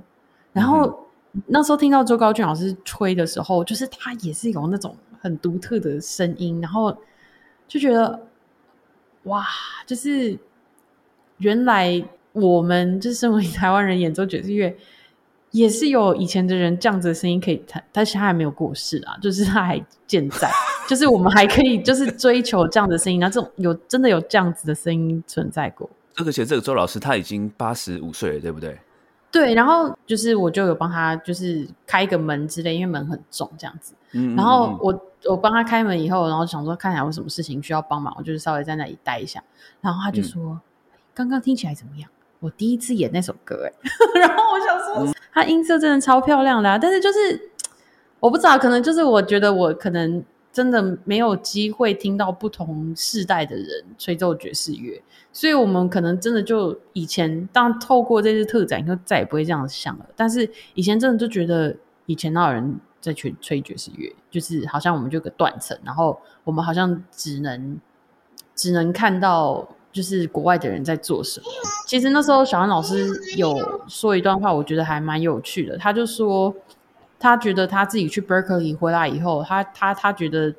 [0.52, 1.06] 然后。
[1.46, 6.96] 那时候听到周高俊老师吹的时候，就是他也是有那种很独特的声音，然后
[7.68, 8.26] 就觉得
[9.24, 9.46] 哇，
[9.86, 10.36] 就是
[11.38, 14.76] 原来我们就是身为台湾人演奏爵士乐，
[15.52, 20.50] 也是有以前的人这样子的声音可以弹，但是他还没有过世啊，就是他还健在，
[20.88, 25.88] 就是我们还可以就是追求这样的声音，那这种有真的有这样子的声音存在过。
[26.16, 28.76] 而且这个周老师他已经八十五岁了，对不对？
[29.30, 33.94] 对，然后就是我就有帮他，就是开一个门之类，因为门很重这样子。
[34.12, 39.42] 嗯，然后我我帮他开门以后，然后想说看起来有什么事情需要帮忙，我就是稍微在那里待一下。
[39.80, 40.60] 然后他就说
[41.14, 42.10] ：“刚刚听起来怎么样？
[42.40, 43.72] 我第一次演那首歌，哎。”
[44.20, 47.50] 然后我想说，他音色真的超漂亮的，啊但是就是
[48.18, 50.24] 我不知道，可能就是我觉得我可能。
[50.52, 55.00] 真的没有机会听到不同世代的人吹奏爵士乐，
[55.32, 60.06] 所以我们可能真的就以前当透过这次特展，就再也不会这样想了。
[60.16, 67.78] 但是以前真的就觉得以前那有人在吹吹爵士乐，就是好像我们就个断层，然后我们好像只能
[68.54, 71.46] 只能看到就是国外的人在做什么。
[71.86, 75.78] 其实那时候小安老师有说一段话，我觉得还蛮有趣的。
[75.78, 76.54] 他就说，
[77.18, 80.54] 他觉得他自己去 Berkeley 回来以后，他他他觉得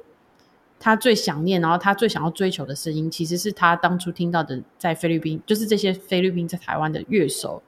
[0.84, 7.62] 他最想念，然后他最想要追求的声音，其实是他当初听到的在菲律宾，就是这些菲律宾在台湾的乐手，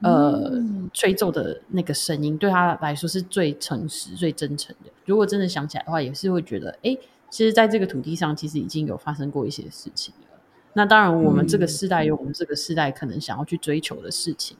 [0.00, 0.50] 呃，
[0.94, 4.90] 吹奏的那个声音，对他来说是最诚实、最真诚的。
[5.04, 6.96] 如果真的想起来的话，也是会觉得，哎，
[7.28, 10.40] 其实在这个土地上，其实已经有发生过一些事情了。
[10.72, 14.56] 那当然，我们这个世代有我们这个世代可能想要去追求的事情，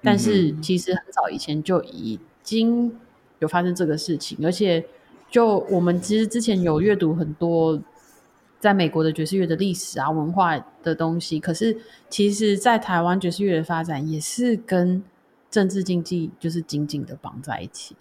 [0.00, 2.96] 但是其实很早以前就已经
[3.40, 4.86] 有发生这个事情，而且
[5.32, 7.80] 就我们其实之前有阅读很多
[8.60, 11.74] 在美国的爵士乐的历史啊、文化的东西，可是
[12.10, 15.02] 其实，在台湾爵士乐的发展也是跟
[15.50, 17.96] 政治经济就是紧紧的绑在一起。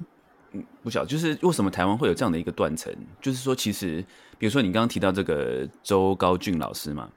[0.51, 4.03] 嗯，不晓就是为什么台湾会有这样的一个断层，就是说，其实
[4.37, 7.09] 比如说你刚刚提到这个周高俊老师嘛。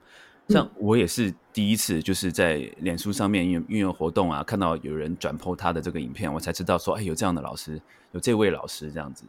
[0.50, 7.81] 像我也是第一次，就是在脸书上面运运用活动啊，看到有人转播他的这个影片，我才知道说，哎，有这样的老师，
[8.12, 9.24] 有这位老师这样子。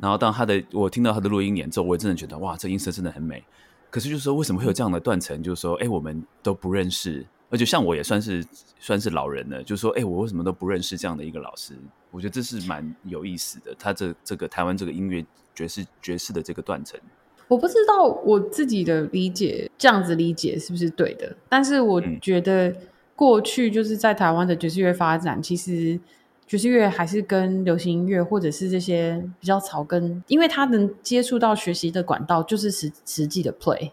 [0.00, 3.42] 然后当他的我听到他的录音演奏，我也真的觉得哇，这音色真的很美。
[3.90, 5.42] 可是就是说，为什么会有这样的断层？
[5.42, 8.44] 就是说，哎，我们都不认识，而且像我也算是
[8.78, 11.74] 算是老人了，就是说，哎，我为什么都不认识这样的一个老师？
[12.10, 13.74] 我觉得这是蛮有意思的。
[13.78, 16.98] 他这这个台湾这个音乐爵士爵士的这个断层。
[17.48, 22.74] 我不知道我自己的理解这样子理解是不是对的，但是我觉得
[23.14, 25.98] 过去就是在台湾的爵士乐发展，其实
[26.46, 33.90] 爵士乐还是跟流行音乐或者是这些比较草根，因为他能接触到学习的管道就是实实际的 play，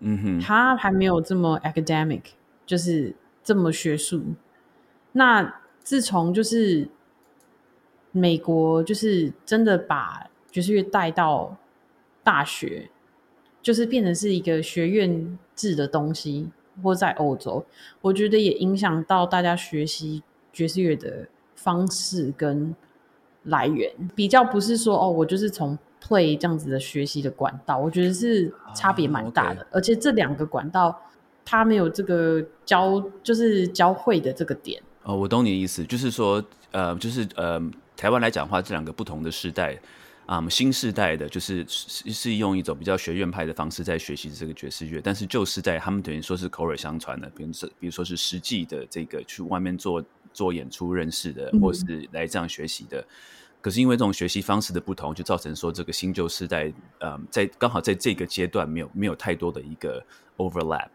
[0.00, 2.22] 嗯哼，他还没有这么 academic，
[2.64, 4.22] 就是这么学术。
[5.12, 6.88] 那自从就是
[8.12, 11.56] 美国就是真的把爵士乐带到。
[12.24, 12.90] 大学
[13.62, 16.50] 就是变成是一个学院制的东西，
[16.82, 17.64] 或在欧洲，
[18.02, 21.26] 我觉得也影响到大家学习爵士乐的
[21.62, 22.74] 方式跟
[23.44, 23.92] 来源。
[24.14, 29.66] 比较不是说哦，我就是从 play 这样子的学习的管道，我觉得是差别蛮大的。
[29.72, 30.96] 而且这两个管道，
[31.44, 34.80] 它没有这个交，就是交汇的这个点。
[35.02, 37.60] 哦，我懂你的意思，就是说，呃，就是呃，
[37.96, 39.78] 台湾来讲话，这两个不同的时代。
[40.28, 53.02] 啊，新时代的就是是是用一种比较学院派的方式在学习这个爵士乐，但是旧时代他们等于说是口耳相传的，比如说比如说是实际的这个去外面做做演出认识的，或是来这样学习的。
[53.62, 60.04] 可是因为这种学习方式的不同，就造成说这个新旧时代，呃，在刚好在这个阶段没有没有太多的一个
[60.36, 60.90] overlap。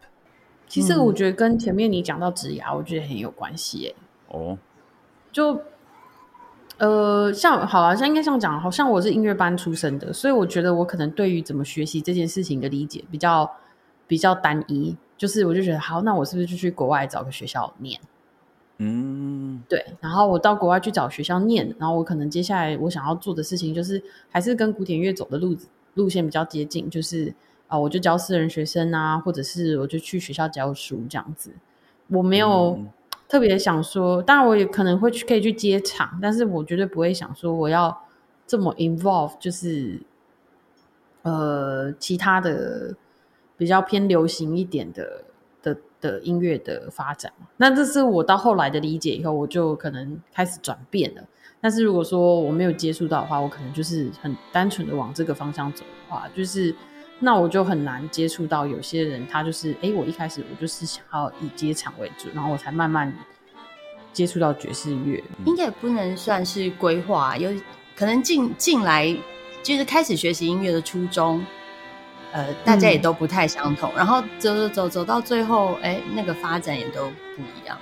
[0.68, 3.96] 其实我觉得跟前面你讲到职涯，我觉得很有关系耶。
[4.28, 4.56] 哦，
[5.32, 5.60] 就。
[6.78, 13.48] 呃，像好了，像应该这样讲，好像我是音乐班出身的，所以我觉得我可能对于怎么学习这件事情的理解比较
[14.08, 18.00] 比较单一，就是我就觉得好，那我是不是就去国外找个学校念？
[18.78, 27.32] 嗯，对，然后我到国外去找学校念，然后我可能接下来我想要做的事情就是还是跟古典乐走的路子路线比较接近，就是
[27.68, 31.52] 啊，我就教私人学生啊，或者是我就去学校教书这样子，
[32.08, 32.78] 我没有。
[33.34, 38.06] 特别想说，当然我也可能会去，可以去接场，但是我绝对不会想说我要
[38.46, 40.00] 这么 involve，就是
[41.22, 42.94] 呃其他的
[43.56, 45.24] 比较偏流行一点的
[45.60, 47.32] 的的音乐的发展。
[47.56, 51.24] 那这是我到后来的理解以后，我就可能开始转变了。
[51.60, 56.72] 但是如果说我没有接触到的话，我可能就是很单纯的往这个方向走的话，就是。
[57.20, 63.12] 那我就很难接触到有些人，他就是，哎，我一开始我就是想要以接场为主，然后我才慢慢
[64.12, 65.22] 接触到爵士乐。
[65.46, 67.50] 应该也不能算是规划，有
[67.96, 69.16] 可能进进来
[69.62, 71.44] 就是开始学习音乐的初衷，
[72.32, 73.90] 呃，大家也都不太相同。
[73.96, 77.78] 然后走走走走到最后，哎，那个发展也都不一样。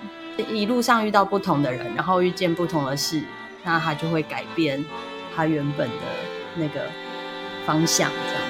[0.49, 3.21] 一路上遇到不同的人，然后遇见不同的事，
[3.65, 4.83] 那他就会改变
[5.35, 6.07] 他原本的
[6.55, 6.87] 那个
[7.67, 8.42] 方向，这样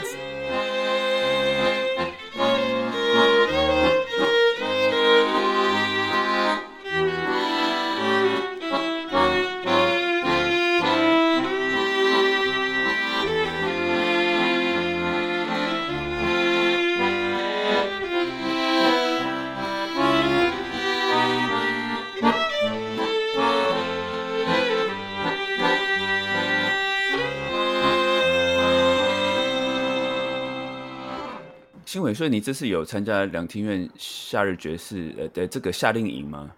[32.07, 32.15] 子。
[32.15, 36.51] 所以你这次有参加两厅院夏日爵士呃的这个夏令营吗？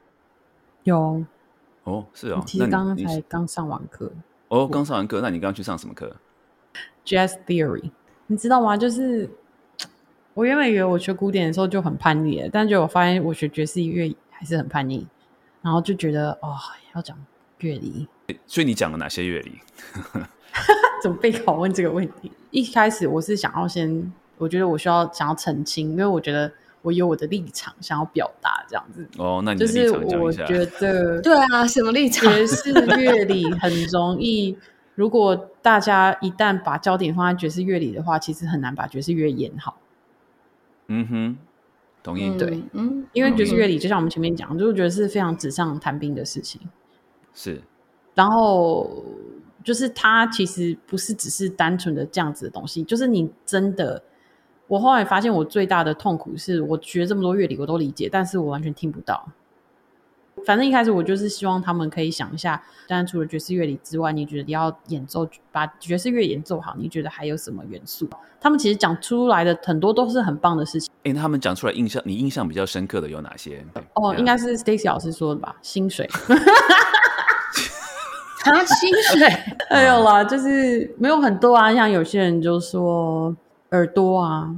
[0.85, 1.25] 有
[1.85, 2.43] 哦，是哦。
[2.47, 4.11] 其实刚刚才刚上完课。
[4.49, 6.15] 哦，刚上完课，那你刚刚去上什么课
[7.05, 7.91] ？Jazz Theory，
[8.27, 8.77] 你知道吗？
[8.77, 9.29] 就是
[10.35, 15.07] 我原本以为我学古典的时候就很叛逆了，但就我发现我学爵士乐还是很叛逆，
[15.63, 16.57] 然后就觉得哦，
[16.95, 17.17] 要讲
[17.59, 18.07] 乐理，
[18.47, 19.59] 所以你讲了哪些乐理？
[21.03, 22.31] 怎么被拷问这个问题？
[22.51, 26.51] 一开始我是想要先，我觉得我需要想要澄清，因为我觉得
[26.83, 29.07] 我有我的立场想要表达这样子。
[29.19, 29.91] 哦，那你就是。
[29.91, 32.33] 我觉得 对啊，什么立场？
[32.33, 34.57] 爵士乐理很容易，
[34.95, 39.79] 如果大家一旦把焦点放在爵士乐理的话，其实很难把爵士乐演好。
[40.89, 41.39] 嗯哼，
[42.03, 42.37] 同意。
[42.37, 46.61] 对嗯，因为爵士乐理就像我们前面讲，就是觉得是非常纸上谈兵的事情。
[47.33, 47.61] 是
[48.15, 49.03] 然后
[49.65, 54.01] 就是它其实不是只是单纯的这样子的东西，就是你真的，
[54.67, 59.29] 我后来发现我最大的痛苦是我学这么多乐理我都理解，但是我完全听不到。
[60.45, 68.09] 反正一开始我就是希望他们可以想一下，当然除了爵士乐理之外，你觉得要演奏把爵士乐演奏好，你觉得还有什么元素？
[68.41, 70.91] 他们其实讲出来的很多都是很棒的事情。
[71.05, 73.65] 哎、那他们讲出来印象，你印象比较深刻的有哪些？
[73.95, 75.55] 哦，应该是 Stacy 老师说的吧？
[75.63, 76.09] 薪水。
[78.45, 79.27] 啊薪水
[79.71, 81.73] 没有啦，就是没有很多啊。
[81.73, 83.35] 像有些人就说
[83.75, 84.55] 耳朵啊，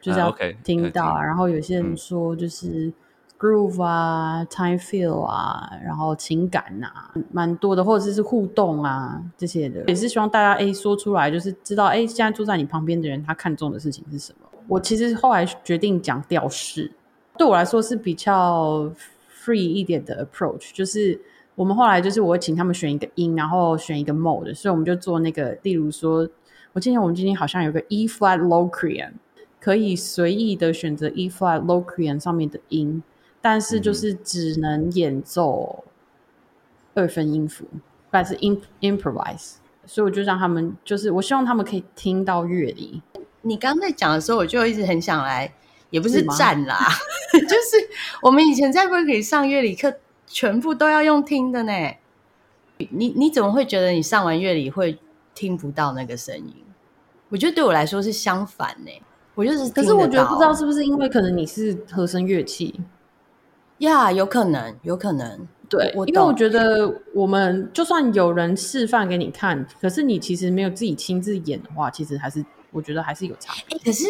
[0.00, 1.18] 就是啊要听到啊。
[1.18, 2.92] 听然后有些人嗯说就是
[3.38, 14.48] groove 啊、time feel 啊，然后情感啊，蛮多的，或者是互动啊这些的，也是希望大家哎说出来，就是知道哎现在坐在你旁边的人他看重的事情是什么。
[14.68, 16.90] 我其实后来决定讲调式，
[17.36, 18.90] 对我来说是比较
[19.30, 21.20] free 一点的 approach，就是
[21.54, 26.28] 我们后来就是我会请他们选一个音，然后选一个 mode，所以我们就做那个，例如说，
[26.76, 29.12] 我记得我们今天好像有个 E flat Locrian，
[29.58, 33.02] 可以随意的选择 E flat Locrian 上面的音，
[33.40, 35.84] 但是就是只能演奏
[36.92, 37.64] 二分音符，
[38.10, 38.34] 但是
[38.82, 39.54] improvise，
[39.86, 43.00] 所以我就让他们，就是我希望他们可以听到乐理，
[43.40, 45.50] 你刚才讲的时候，我就一直很想来，
[45.88, 46.76] 也不是站啦，
[47.32, 47.88] 就是
[48.20, 49.94] 我们以前在 Berkeley 上乐理课，
[50.26, 51.72] 全部都要用听的呢。
[52.90, 54.98] 你你怎么会觉得你上完乐理会
[55.34, 56.65] 听不到那个声音？
[57.28, 58.90] 我觉得对我来说是相反呢。
[59.34, 62.80] 我就是可是我觉得不知道是不是因为可能你是和声乐器，
[63.78, 65.46] 呀有可能，有可能。
[65.68, 73.52] 对，我因为我懂觉得我们就算有人示范给你看，可是你其实没有自己亲自演的话，其实还是我觉得还是有差。
[73.70, 74.04] 哎、可是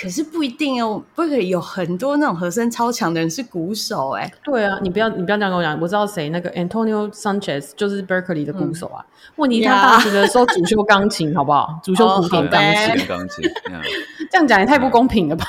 [0.00, 1.02] 可是不一定哦。
[1.14, 9.04] Berkeley 有很多那种和声超强的人是鼓手，哎，对啊，你不要你不要这样跟我讲，我知道谁那个 Antonio Sanchez 就是 Berkeley 的鼓手啊。
[9.36, 11.78] 问题他呀大学的时候主修钢琴，好不好？
[11.84, 13.80] 主修古典好钢琴，电钢琴，嗯
[14.30, 15.46] 这样讲也太不公平了吧？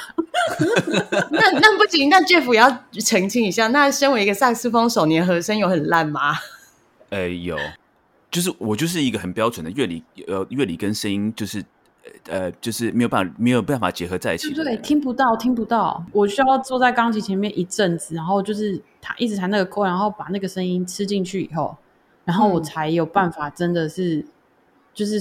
[1.31, 3.67] 那那不行，那 Jeff 也要澄清一下。
[3.67, 6.35] 那身为一个萨克斯风手，你的和声有很烂吗？
[7.09, 7.57] 呃，有，
[8.29, 11.63] 就是我就是一个很标准的乐理，呃，乐理跟声音就是
[12.29, 14.77] 呃，就是没有办法没有办法结合在一起对对？
[14.77, 16.03] 听不到，听不到。
[16.11, 21.75] 我需要坐在钢琴前面一阵子，然后就是弹一直弹那个扣，然后把那个声音吃进去以后，
[22.25, 24.25] 然后我嗯才有办法真的是
[24.93, 25.19] 就是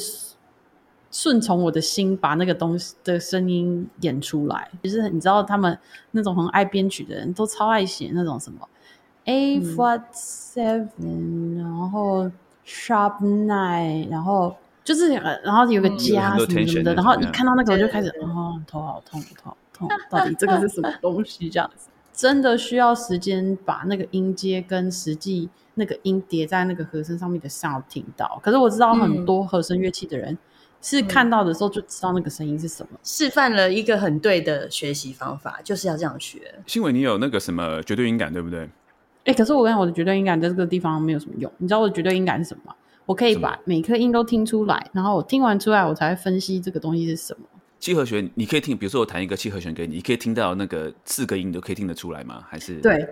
[1.11, 4.69] 顺从我的心，把那个东西的声音演出来。
[4.83, 5.79] 就是你知道，他们
[6.11, 8.69] 那种很爱编曲的人都超爱写那种什么
[9.27, 12.31] A 嗯 flat seven，、然后
[12.67, 21.49] sharp nine，然后就是呃然后有个嗯加有很多什么什么的，的然后一看到那个我就开始哦头好痛头好痛， 到底这个是什么东西？
[21.49, 28.41] 这样子真的需要时间把那个音阶跟实际那个音叠在那个和声上面的 sound 听到。
[28.43, 30.37] 可是我知道很多和声乐器的人
[30.83, 32.99] 是看到的时候就知道那个声音是什么。
[33.03, 36.41] 示范了一个很对的学习方法，就是要这样学。
[36.67, 38.69] 新闻，你有那个什么绝对音感，对不对？
[39.25, 41.51] 哎、可是我跟你讲我的绝对音感在这个地方没有什么用。
[41.59, 42.75] 你知道我的绝对音感是什么吗？
[43.07, 47.47] 我可以把每颗音都听出来，然后我听完出来，我才会分析这个东西是什么。
[47.81, 52.45] 七和弦，你可以听，比如说我弹一个七和弦给你，你可以听到那个四个音，你都可以听得出来吗？
[52.49, 52.77] 还是？
[52.77, 53.05] 对，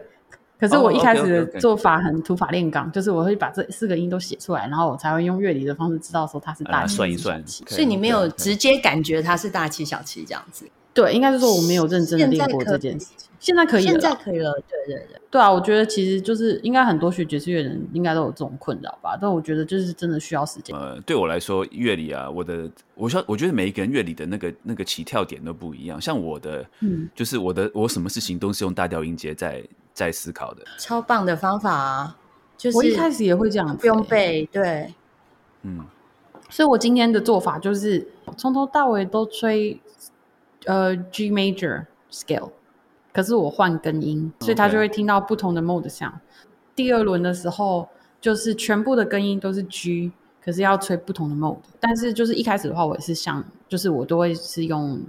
[0.61, 7.45] 可是哦我一开始的做法很土法炼钢，就是我会把这四个音都写出来，然后我才会用乐理的方式知道说它是大啊，算一算。
[7.47, 10.65] 所以你没有直接感觉它是大七小七这样子。
[10.93, 13.29] 对，应该是说我没有认真的练过这件事情。
[13.39, 15.21] 现在可以了现在啦，可以了，对对对。
[15.31, 20.77] 对啊，我觉得其实就是应该很多学爵士乐的人应该都有这种困扰吧，但我觉得就是真的需要时间。
[20.77, 25.99] 呃，对我来说，乐理啊，我的，我想，我觉得每一个人乐理的那个那个起跳点都不一样。
[25.99, 29.65] 像我的，嗯，就是我的，我什么事情都是用大调音阶在
[29.95, 30.63] 在思考的。
[30.79, 32.17] 超棒的方法啊！
[32.59, 34.93] 就是我一开始也会这样子、不用欸，背，对，
[35.63, 35.83] 嗯，
[36.51, 39.81] 所以我今天的做法就是从头到尾都吹
[40.67, 42.51] 呃 G major scale，
[43.13, 46.21] 可是我换根音，所以他就会听到不同的 mode 响。
[46.75, 47.89] 第二轮的时候，
[48.21, 51.59] 就是全部的根音都是 G，可是要吹不同的 mode。
[51.79, 55.01] 但是就是一开始的话，我也是像，就是我都会是用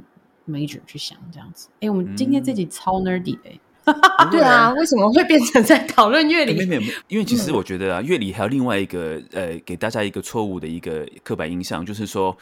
[0.48, 1.70] major 去想这样子。
[1.80, 3.60] 哎，我们今天这集超 nerdy 哎。
[4.30, 6.54] 对啊，为什么会变成在讨论乐理？
[6.68, 12.38] 没有，因为其实我觉得啊，乐理还有另外一个呃，给大家一个错误的一个刻板印象，就是说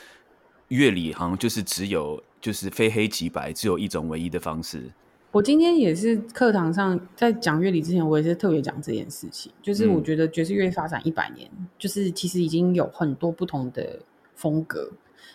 [0.68, 4.84] 乐理好像就是只有就是非黑即白，只有一种唯一的方式。
[5.32, 14.00] 我今天也是课堂上在讲乐理之前，我也是特别讲这件事情，就是我觉得爵士乐发展一百年，就是其实已经有很多不同的
[14.36, 14.92] 风格，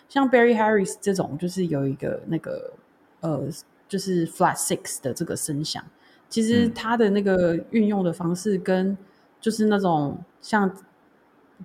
[0.09, 2.73] 像 Barry Harris 这种，就是有一个那个
[3.21, 3.49] 呃。
[3.87, 5.85] 就是 flat six 的这个声响，
[6.29, 8.97] 其实它的那个运用的方式跟
[9.41, 10.69] 就是那种像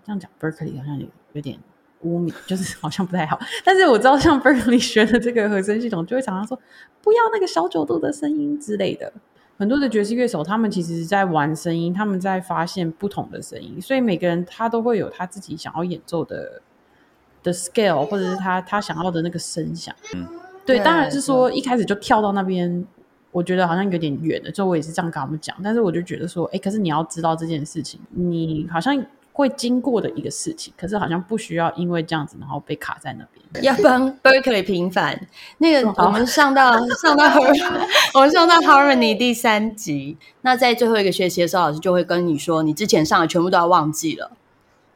[0.04, 1.58] 这样讲 Berkeley 好像有有点
[2.02, 3.40] 污名，就是好像不太好。
[3.64, 6.60] 但是我知道像 Berkeley 学的这个和声系统，就会常常说
[7.02, 9.12] 不要那个小九度的声音之类的。
[9.58, 16.62] 很多的爵士乐手，他们其实在玩声音，他们在发现不同的声音，所以每个人他都会有他自己想要演奏的
[17.44, 19.94] 的 scale，或者是他他想要的那个声响。
[20.16, 20.28] 嗯。
[20.66, 22.86] 对，当然是说一开始就跳到那边，
[23.32, 24.52] 我觉得好像有点远了。
[24.52, 28.96] 就我也是这样跟他们讲，但是我就觉得说，哎，可是你要知道这件事情，你好像
[29.40, 33.64] 会经过的一个事情，可是好像不需要因为这样子，然后被卡在那边。
[33.64, 35.28] 要帮 Berkeley 平反。
[35.60, 37.24] 那个我们上到 上到
[38.14, 44.30] 我们上到 Harmony 第三集，那在最后一个学期的时候，老师就会跟你说，你之前上的全部都要忘记了，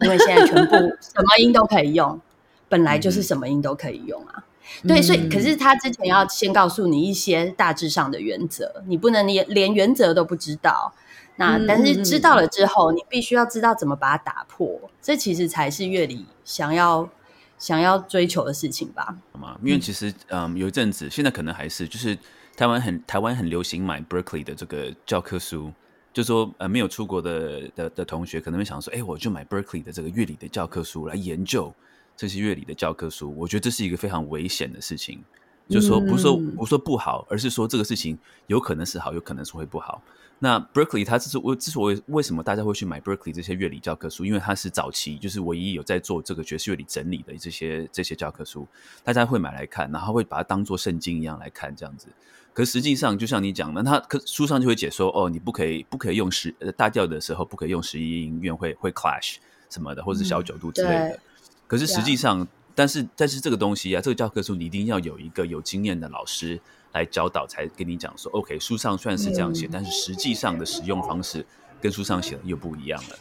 [0.02, 2.20] 因为现在全部 什么音都可以用，
[2.68, 4.44] 本来就是什么音都可以用啊。
[4.86, 10.94] 对，所以可是他之前要先告诉你一些大致上的原则，你不能连连原则都不知道。
[11.36, 14.80] 那但是知道了之后，你必须要知道怎么把它打破。
[15.02, 17.10] 这其实才是乐理想要
[17.58, 19.16] 想要追求的事情吧？
[19.40, 19.58] 吗？
[19.64, 22.18] 因为其实嗯，有一阵子，现在可能还是就是
[22.56, 25.72] 台湾很台湾很流行买 Berkeley 的这个教科书，
[26.14, 31.74] 就说呃没有出国的的的同学可能会想说，哎，我就买 Berkeley 的这个乐理的教科书来研究。
[32.16, 35.20] 这些乐理的教科书，我觉得这是一个非常危险的事情。
[35.68, 38.16] 就是说，不是说不是说不好，而是说这个事情
[38.46, 40.00] 有可能是好，有可能是会不好。
[40.44, 48.68] 那 Berkeley 它这是为之所以为什么大家会去买 Berkeley 这些乐理教科书，因为它是早期就是唯一有在做这个爵士乐理整理的这些这些教科书，
[49.06, 52.08] 大家会买来看，然后会把它当做圣经一样来看这样子。
[52.54, 59.38] 可实际上，就像你讲的，它可书上就会解说哦，你不可以不可以用十大调的时候不可以用十一音，因为会会 clash
[59.70, 61.20] 什么的，或者是小九度之类的。
[61.68, 66.60] 可是实际上，但是但是这个东西啊，这个教科书你一定要有一个有经验的老师
[66.94, 71.46] 来教导，才跟你讲说，OK，书上虽然是这样写，但是实际上的使用方式
[71.82, 73.16] 跟书上写的又不一样了。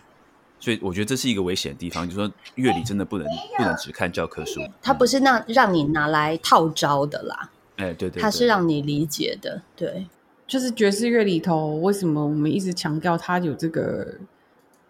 [0.61, 3.27] 所以我觉得这是一个危险的地方，就是说乐理真的不能
[3.59, 7.51] 不能只看教科书，它不是那让你拿来套招的啦。
[7.79, 9.61] 哎，对对，它是让你理解的。
[9.75, 10.07] 对，
[10.47, 14.15] 就是爵士乐里头，为什么我们一直强调它有这个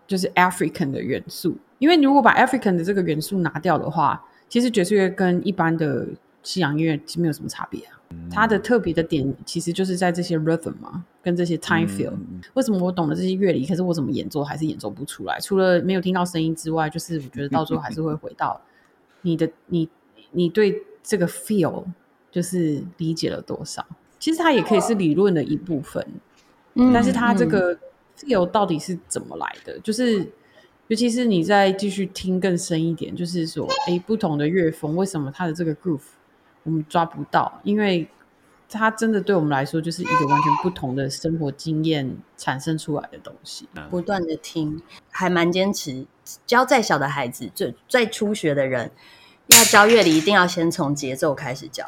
[0.06, 1.56] 就是 African 的元素？
[1.78, 6.06] 因为如果把 African 的这个元素拿掉的话，其实爵士乐跟一般的
[6.42, 7.98] 西洋音乐其实没有什么差别啊。
[8.30, 12.12] 它的特别的点其实就是在这些 rhythm 嘛，跟这些 time feel。
[12.54, 15.38] 为什么我懂得这些乐理，可是我怎么演奏还是演奏不出来？
[15.40, 18.60] 除了没有听到声音之外，就是我觉得到最后还是会回到
[19.22, 19.88] 你的 你
[20.30, 21.84] 你对这个 feel
[22.30, 23.84] 就是理解了多少。
[24.18, 26.06] 其实它也可以是理论的一部分，
[26.74, 27.76] 嗯但是它这个
[28.18, 29.78] feel 到底是怎么来的？
[29.80, 30.30] 就是。
[30.88, 36.00] 尤其是你再继续听更深一点，就是说，哎，不同的乐风为什么它的这个 groove
[36.64, 37.60] 我们抓不到？
[37.62, 38.08] 因为
[38.68, 43.68] 它真的对我们来说就是一个完全不同的生活经验产生出来的东西。
[43.90, 46.06] 不断的听，还蛮坚持。
[46.46, 48.90] 教再小的孩子，最最初学的人，
[49.48, 51.84] 要教乐理，一定要先从节奏开始教。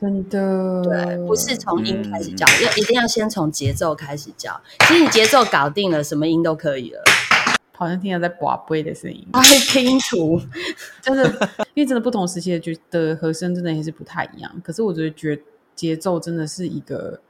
[0.00, 4.60] 真的，对，不是从音开始教，要一定要先从节奏开始教。
[4.80, 7.04] 其实你节奏搞定了，什么音都可以了。
[7.74, 10.40] 好像听到在刮杯的声音，啊，清楚，
[11.02, 11.24] 真的，
[11.74, 14.50] 因为真的不同时期的觉的和声真的也是不太一样。
[14.62, 15.40] 可是我觉得觉
[15.74, 17.20] 节奏真的是一个，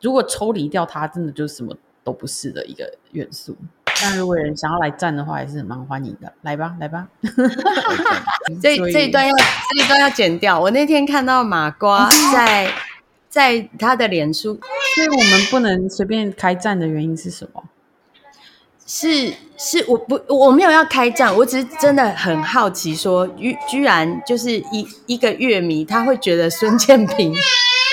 [0.00, 3.56] 如果抽离掉它，真的就是什么都不是的一个元素。
[4.00, 7.08] 但如果有人想要来站的话，还是蛮欢迎的，来吧，来吧。
[8.62, 10.60] 这这一段要这一段要剪掉。
[10.60, 12.70] 我那天看到马瓜在
[13.28, 14.54] 在他的脸书，
[14.94, 17.64] 所以我们不能随便开战的原因是什么？
[18.90, 27.34] 是是，我不我没有要开战，我只是真的很好奇，说居居然就是一一个乐迷，他会觉得孙建平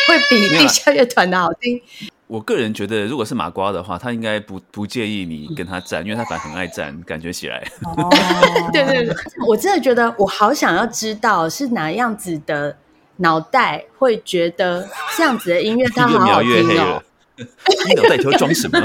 [0.08, 1.82] 会比地下乐团的好听。
[2.28, 7.62] 我个人觉得，如果是马瓜的话，他应该不不介意你跟他战，因为他反正很爱战，感觉起来。
[7.98, 8.10] 哦，
[8.72, 9.16] 对 对对，
[9.46, 12.78] 我真的觉得我好想要知道是哪样子的
[13.18, 14.88] 脑袋会觉得
[15.18, 17.04] 这样子的音乐 它好好听哦。
[17.38, 18.80] 你脑袋里头装什么？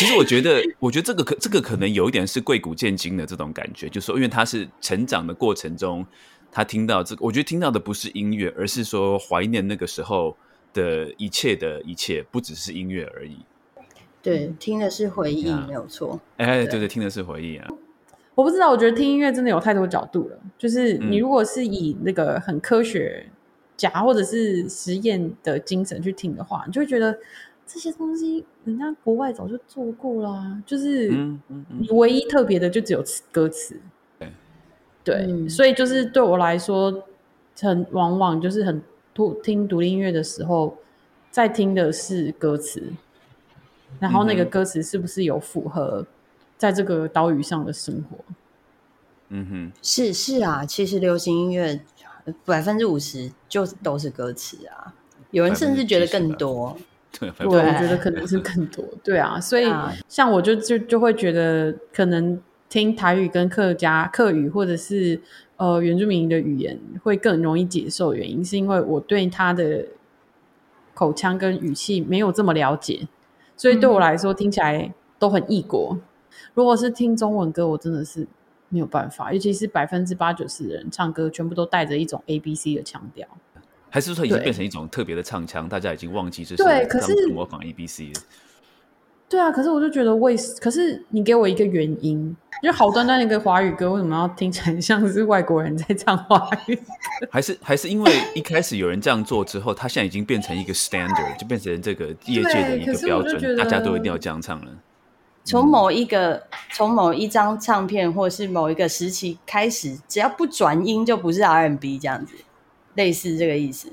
[0.00, 6.06] 其实我觉得， 我觉得这个可这个可能有一点是贵古见今的这种感觉，就是说，因为他是成长的过程中，
[6.50, 10.34] 他听到这个，我觉得听到的不是音乐，而是说怀念那个时候
[10.72, 13.36] 的一切的一切，不只是音乐而已。
[14.22, 16.18] 对，听的是回忆，呀没有错。
[16.38, 17.68] 哎，对对，听的是回忆啊。
[18.34, 20.38] 我不知道，我觉得听音乐真的有太多角度了。
[20.56, 23.26] 就是你嗯如果是以那个很科学
[23.76, 27.18] 家或者是实验的精神去听的话，你就会觉得
[27.72, 30.60] 这些东西人家国外早就做过啦。
[30.66, 31.08] 就是
[31.90, 33.76] 唯一特别的就只有词歌词。
[34.18, 34.32] 对
[35.04, 37.04] 对，嗯所以就是对我来说，
[37.60, 38.82] 很往往就是很
[39.14, 40.76] 独听独立音乐的时候，
[41.30, 42.82] 在听的是歌词，
[44.00, 46.04] 然后那个歌词是不是有符合
[46.58, 48.18] 在这个岛屿上的生活？
[49.28, 51.80] 嗯哼，是是啊，其实流行音乐
[52.44, 54.92] 百分之五十就都是歌词啊，
[55.30, 56.76] 有人甚至觉得更多。
[57.18, 58.84] 对，对，我对觉得可能是更多。
[59.02, 65.20] 对啊，所以啊像我就就就会觉得，可能听台语跟客家客语或者是
[65.56, 69.84] 呃原住民的语言会更容易接受，原因是因为我对他的
[70.94, 73.08] 口腔跟语气没有这么了解，
[73.56, 75.98] 所以对我来说听起来都很异国。
[76.54, 78.26] 如果是听中文歌，我真的是
[78.68, 83.26] 没有办法，尤其是百分之八九十的人唱歌全部都带着一种 A B C 的腔调。
[83.90, 88.20] 还是说已经对变成一种特别的唱腔，大家已经忘记这是对可是模仿 A B C 了。
[89.28, 96.76] 对啊，可是我就觉得为，可是你给我一个原因，就好端端的一个华语歌，为什么要听起来像是外国人在唱华语？
[97.30, 104.72] 还是还是因为一开始有人这样做之后，他现在已经变成一个 standard，就变成这个业界的一个标准，大家都一定要这样唱了。
[105.44, 112.34] 从某一个从某一张唱片或者是某一个时期开始，只要不转音就不是 R&B 这样子，
[113.00, 113.88] 类似这个意思。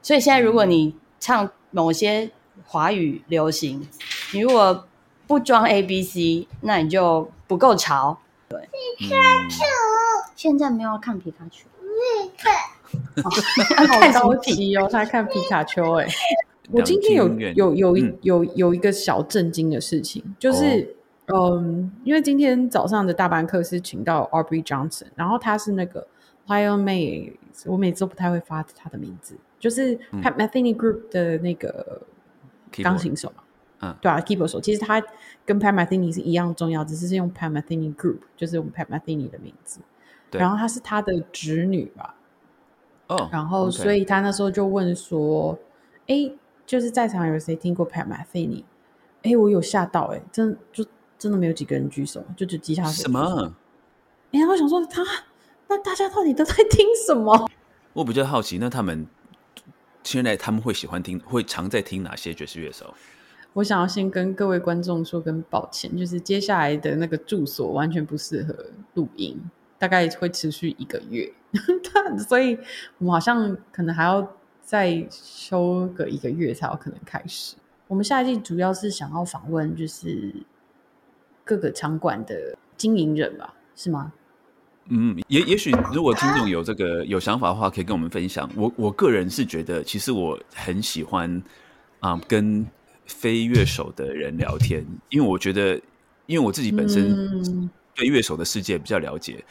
[0.00, 2.30] 所以现在如果你唱某些
[2.64, 3.86] 华语流行，
[4.32, 4.86] 你如果
[5.26, 8.18] 不装 A B C，那你就不够潮。
[8.48, 8.58] 对，
[8.96, 9.14] 皮卡
[9.48, 9.62] 丘，
[10.34, 11.68] 现在没有看皮卡丘，
[13.22, 16.08] 好高级哦，他看皮卡丘哎、
[16.72, 26.06] 我今天有有有有有一个小震惊的事情，就是、嗯，因为今天早上的大班课是请到 Aubrey Johnson，然后他是那个
[26.48, 27.34] Lion May，
[27.66, 32.02] 我每次都不太会发他的名字，就是 Pat Metheny Group 的那个
[32.82, 33.42] 钢琴手嘛，
[33.80, 33.96] 嗯。
[34.00, 35.02] 对啊，keyboard 手，其实他
[35.44, 39.80] 跟 Pat Metheny 是一样重要，只是是用 Pat Metheny Group，就是用 Pat Metheny 的名字，
[40.30, 40.40] 对。
[40.40, 42.14] 然后他是他的侄女吧，
[43.08, 45.58] 哦，然后所以他那时候就问说
[46.06, 46.32] ：“哎，
[46.66, 48.64] 就是在场有谁听过 Pat Metheny？”
[49.22, 50.82] 哎，我有吓到哎、真就
[51.18, 53.10] 真的没有几个人举手，就只吉他手什？
[53.10, 53.54] 么？
[54.32, 55.04] 哎，我想说他
[55.70, 57.48] 那大家到底都在听什么？
[57.92, 59.06] 我比较好奇，那他们
[60.02, 62.92] 现在他们会喜欢听，会常在听哪些爵士乐手？
[63.52, 68.52] 我想要先跟各位观众说跟抱歉，就是接下来的那个住所完全不适合
[68.94, 69.40] 录音，
[69.78, 71.32] 大概会持续一个月，
[72.28, 72.58] 所以
[72.98, 77.54] 我们好像可能还要再休个一个月才有可能开始。
[77.86, 80.34] 我们下一季主要是想要访问就是
[81.44, 84.12] 各个场馆的经营人吧，是吗？
[84.88, 88.50] 嗯，也也许如果听众有这个有想法的话，可以跟我们分享。
[88.56, 91.42] 我我个人是觉得，其实我很喜欢
[92.00, 92.66] 啊、跟
[93.06, 95.80] 非乐手的人聊天，因为我觉得，
[96.26, 99.44] 因为我自己本身嗯对乐手的世界比较了解，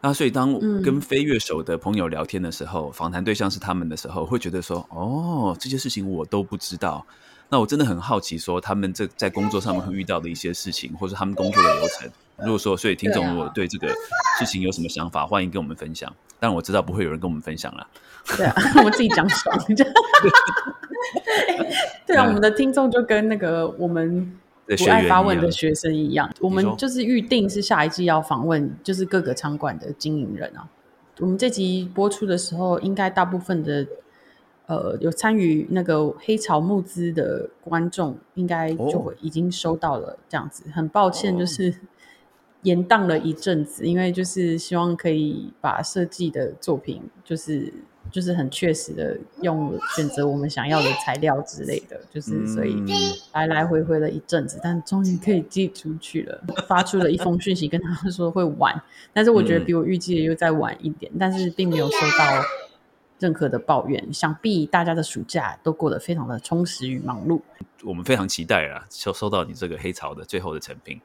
[0.00, 7.04] 那所以当嗯跟非乐手的朋友聊天的时候，访谈对象是他们的时候，会觉得说，哦，这些事情我都不知道。
[7.48, 12.10] 那我真的很好奇，说他们这在工作上面会遇到的一些事情，或者他们工作的流程。
[12.38, 13.88] 如果说，所以听众如果对这个
[14.38, 16.12] 事情有什么想法，欢迎跟我们分享。
[16.40, 17.86] 但我知道不会有人跟我们分享了。
[18.36, 18.54] 对啊，
[18.84, 19.58] 我自己讲爽。
[22.06, 30.68] 对啊，我们的听众就跟那个我们的不爱发问的学生一样，我们就是预定是下一季要访问，就是各个场馆的经营人啊。
[31.20, 33.86] 我们这集播出的时候，应该大部分的
[34.66, 40.18] 呃有参与那个黑潮募资的观众，应该就会已经收到了。
[40.28, 41.74] 这样子，很抱歉，哦就是
[42.64, 47.72] 延宕了一阵子，因为就是希望可以把设计的作品，就是
[48.10, 52.88] 就是很确实的用选择我们想要的材料之类的，就是所以嗯
[53.32, 58.74] 来来回回了一阵子，但终于可以寄出去了，发出了一封讯息跟他们说会晚，
[59.12, 62.42] 但是我觉得比我预计的又再晚一点，但是并没有收到
[63.18, 67.40] 任何的抱怨，想必大家的暑假都过得非常的充实与忙碌。
[67.82, 70.98] 我们非常期待啦，收收到你这个黑潮的最后的成品。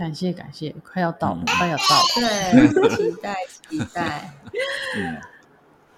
[0.00, 2.06] 感谢感谢，快要到了，嗯快要到了。
[2.14, 3.36] 对， 期待
[3.68, 4.32] 期待。
[4.96, 5.20] 嗯，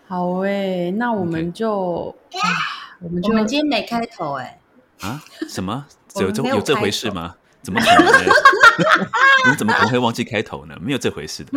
[0.08, 4.58] 好诶、那我们就啊，我们我们今天没开头哎、
[5.02, 5.22] 啊？
[5.48, 5.86] 什么？
[6.16, 7.36] 有这有这回事吗？
[7.62, 8.24] 怎么可能？
[9.44, 10.76] 你们怎么可能会忘记开头呢？
[10.80, 11.52] 没有这回事的。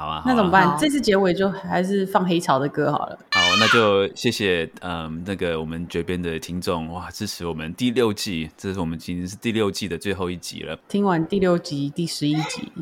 [0.00, 0.74] 好啊，那怎么办？
[0.80, 3.18] 这次结尾就还是放黑潮的歌好了。
[3.32, 10.74] 好，那就谢谢嗯那个我们这边的听众哇，支持我们第六季，这是我们今天是第六季的最后一集了。
[10.88, 12.72] 听完第六集、第十一集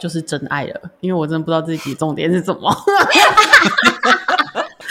[0.00, 2.72] 就是真爱了，因为我真的不知道这一集重点是什么。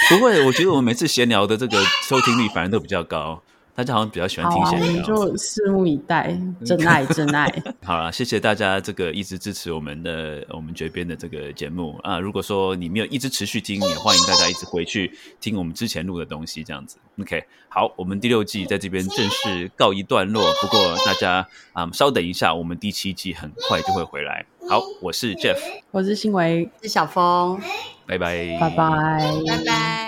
[0.09, 3.41] 不会，我觉得我们每次闲聊的这个收听率反而都比较高，
[3.79, 5.05] 大家好像比较喜欢好啊，我们听闲聊。
[5.05, 7.49] 就拭目以待，真爱，真爱。
[7.81, 12.19] 好了，谢谢大家这个一直支持我们的我们这边的这个节目啊。
[12.19, 16.97] 如果说你没有一直持续听，也欢迎大家一直回去听我们之前录的东西，这样子。
[17.21, 20.43] OK，好，我们第六季在这边正式告一段落。
[20.61, 24.45] 不过大家啊、嗯稍等一下，我们第七季很快就会回来。
[24.69, 25.55] 好，我是 Jeff，
[25.91, 27.57] 我是新维，是小峰，
[28.05, 28.75] 拜拜，拜拜。
[29.47, 29.98] 拜拜。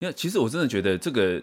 [0.00, 1.40] 因为其实我真的觉得这个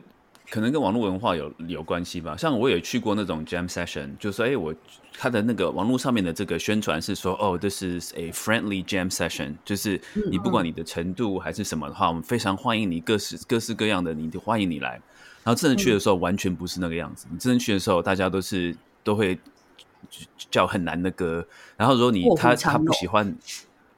[0.50, 2.36] 可能跟网络文化有有关系吧。
[2.36, 4.74] 像我也去过那种 jam session，就说哎，我
[5.14, 10.02] 他的那个网络上面的这个宣传是说，哦，this is a friendly jam session，就是
[10.32, 15.00] 你不管你的程度还是什么的话，我们非常欢迎你各式各式各样的，你欢迎你来。
[15.44, 17.28] 然后真的去的时候，完全不是那个样子。
[17.32, 19.38] 你真的去的时候，大家都是都会
[20.50, 21.46] 叫很难的歌。
[21.78, 23.38] 然后如果你他他不喜欢。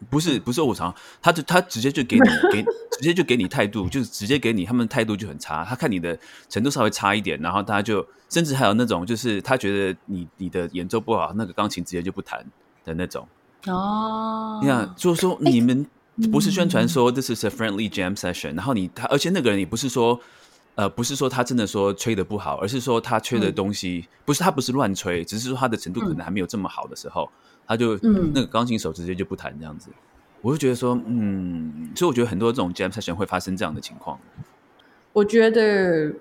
[0.09, 5.65] 不是不是卧虎藏，他就他直接就给你给直接就给你态度，就是直接给你他们态度就很差。
[5.65, 12.45] 他看你的程度稍微差一点，然后他就甚至还有那种就是他觉得你你的演奏不好，那个钢琴直接就不弹
[12.85, 13.27] 的那种。
[13.65, 15.85] 哦，你看，就是说你们
[16.31, 20.19] 不是宣传说 this is a friendly jam session，然后你他而且那个人也不是说
[20.79, 27.29] 呃不是说他真的说吹的不好，而是说他吹的东西不是他不是乱吹，只是说他的程度可能还没有这么好的时候。
[27.67, 29.91] 他就那个钢琴手直接就不弹这样子，
[30.41, 34.17] 我就觉得说，嗯，所以我觉得很多这种 jam session 会发生这样的情况。
[35.13, 36.15] 我觉得，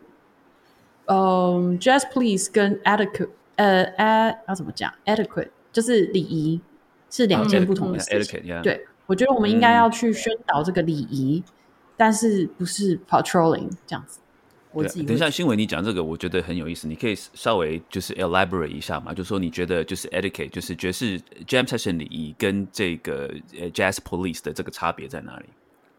[1.07, 6.61] 嗯，jazz please 跟 adequate，呃，ad 要怎么讲？adequate 就是礼仪
[7.09, 8.43] 是两件不同的事情。
[8.63, 11.43] 对，我觉得我们应该要去宣导这个礼仪，
[11.97, 14.19] 但是不是 patrolling 这样子。
[14.75, 16.87] 等一下，新闻你讲这个，我觉得很有意思。
[16.87, 23.33] 你可以稍微就是 elaborate 一下嘛，就说你觉得就是 etiquette，就是爵士 jam session 礼仪跟这个
[23.73, 25.47] jazz police 的这个差别在哪里？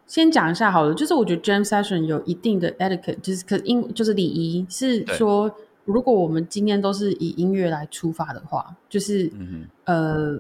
[0.06, 5.52] 先讲一下好了，就是我觉得 jam session 有一定的 etiquette，就是可因就是礼仪是说，
[5.86, 9.32] 如果我们今天都是以音乐来出发的话，就是
[9.86, 10.40] 呃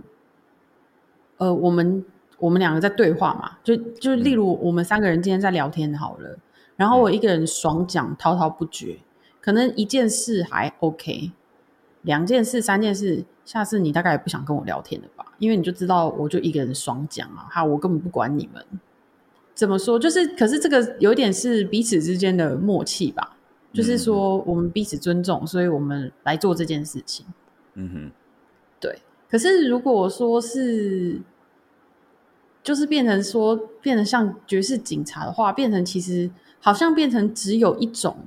[1.37, 2.05] 呃，我们
[2.37, 6.37] 我们两个在对话嘛，就就例如我们三个人今天在聊天好了。
[6.79, 8.99] 然后我一个人爽讲滔滔不绝，
[9.41, 11.33] 可能一件事还 OK，
[12.03, 15.33] 两件事、三件事，下次你大概也不想跟我聊天了吧？
[15.39, 18.65] 因为你就知道我就一个人爽讲啊，哈，我根本不管你们
[19.53, 23.35] 怎么说，就是可是这个有点是彼此之间的默契吧，
[23.73, 27.25] 就是说我们彼此尊重，所以我们来做这件事情。
[27.73, 28.11] 嗯哼，
[28.79, 28.99] 对。
[29.29, 31.19] 可是如果说是，
[32.63, 36.31] 就是变成说变成像爵士警察的话，变成其实。
[36.61, 38.17] 好像变成只有一种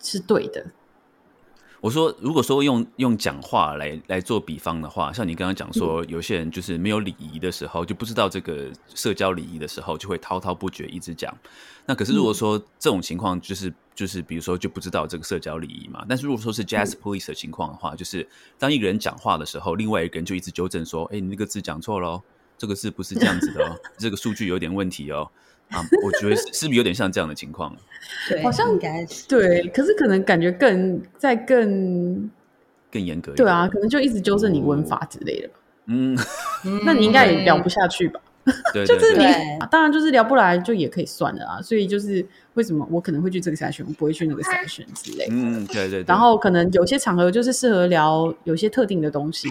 [0.00, 0.66] 是对的。
[1.80, 11.36] 我说，如果说用用讲话来来做比方的话，像你刚刚讲说，有些人就是没有礼仪的时候，就不知道这个社交礼仪的时候，就会滔滔不绝一直讲。
[11.84, 16.06] 那可是如果说这种情况，就是就是比如说就不知道这个社交礼仪嘛。
[16.08, 18.28] 但是如果说是 jazz police 的情况的话，就是
[18.60, 22.22] 当一个人讲话的时候，另外一个人就一直纠正说：“哎，你那个字讲错喽，
[22.56, 25.28] 这个字不是这样子的哦， 这个数据有点问题哦。”
[25.72, 27.74] 啊，我觉得是不是有点像这样的情况？
[28.28, 32.30] 对，好像应该是对，可是可能感觉更在更
[32.90, 33.36] 更严格一点。
[33.36, 35.54] 对啊，可能就一直纠正你文法之类的吧。
[35.86, 36.16] 嗯，
[36.84, 38.20] 那你应该也聊不下去吧？
[38.74, 39.24] 对，就是你
[39.70, 41.62] 当然就是聊不来，就也可以算了啊。
[41.62, 45.28] 所以就是为什么我可能会去这个 session，我不会去那个 session 之类。
[45.30, 46.04] 嗯，对对。
[46.06, 49.48] 然后可能有些场合就是适合聊有些特定的东西，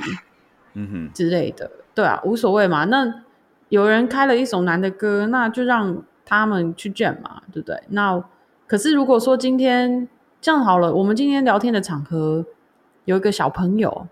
[0.76, 1.72] 嗯哼之类的。
[1.96, 2.84] 对啊，无所谓嘛。
[2.86, 3.24] 那
[3.70, 6.04] 有人开了一首难的歌，那就让。
[6.40, 7.78] 他们去卷嘛，对不对？
[7.90, 8.24] 那
[8.66, 10.08] 可是如果说今天
[10.40, 12.46] 这样好了，我们今天聊天的场合
[13.04, 14.08] 有一个小朋友，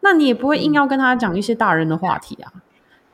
[0.00, 2.52] 那你也不会硬要跟他讲一些大人的话题啊。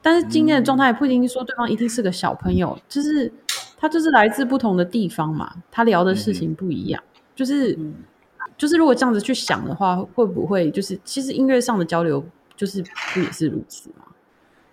[0.02, 3.32] 但是今天的状态不一定说对方一定是个小朋友，就是
[3.78, 7.02] 他就是来自不同的地方嘛，他聊的事情不一样。
[7.34, 7.78] 就是
[8.58, 12.22] 就是如果这样子去想的话，会不会就是其实音乐上的交流
[12.54, 12.84] 就是
[13.14, 14.04] 不也是如此吗？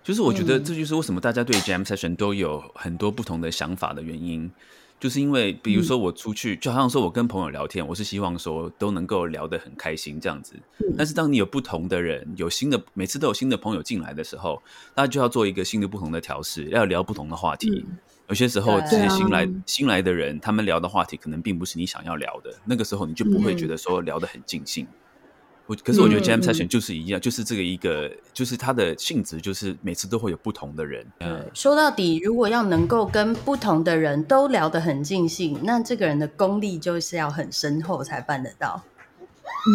[0.03, 4.51] 就是我觉得这就是为什么大家对 jam session 都有很多不同的想法的原因，
[4.99, 10.55] 就是因为比如说我出去，就好像说我跟朋友聊天，我是希望说都能够聊得很开心这样子。
[10.97, 14.61] 但是当你有不同的人，有新的每次都有新的朋友进来的时候，
[14.95, 17.85] 大家就要做一个新的不同的调试，要聊不同的话题。
[18.27, 24.87] 有些时候这些新来新来的人，他们聊的话题可能并不是你想要聊的，那个时候你就不会觉得说聊得很尽兴。
[25.75, 31.05] 可是我觉得 jam session 就是一样，就是这个一个，就是它的性质，就是每次都会有不同的人。
[31.19, 38.81] 嗯，说到底，如果要能够跟不同的人都聊得很尽兴，那这个人的功力就是要很深厚才办得到。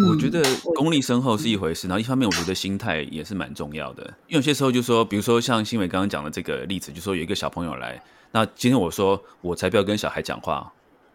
[0.09, 0.43] 我觉得
[0.75, 4.03] 功力深厚是一回事，然后一方面我觉得心态也是蛮重要的。
[4.27, 10.71] 因为有些时候就说，比如说像新伟刚刚讲的这个例子，就说有一个小朋友来，那今天我说我才不要跟小孩讲话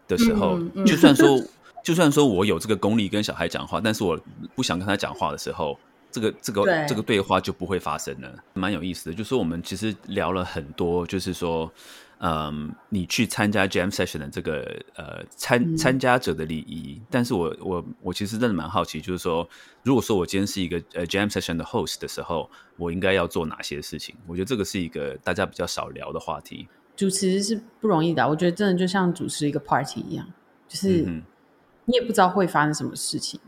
[0.07, 1.39] 的时候，就算说。
[1.83, 4.19] 就算说我有这个功力跟小孩讲话，但是我
[4.55, 5.77] 不想跟他讲话的时候，
[6.09, 8.33] 这个这个这个对话就不会发生了。
[8.53, 11.69] 蛮有意思的，就是说我们其实聊了很多，就是说，
[12.19, 14.63] 嗯，你去参加 jam session 的这个
[14.95, 17.01] 呃参参加者的礼仪。
[17.09, 19.47] 但是我我我其实真的蛮好奇，就是说，
[19.83, 24.15] 如果说我今天是一个呃 jam session 的 host 的时候，我应该要做哪些事情？
[24.25, 26.67] 我觉得这个是一个大家比较少聊的话题。
[26.95, 28.25] 主持是不容易的。
[28.25, 30.25] 我觉得真的就像主持一个 party 一样，
[30.67, 31.05] 就是
[31.85, 33.39] 你也不知道会发生什么事情。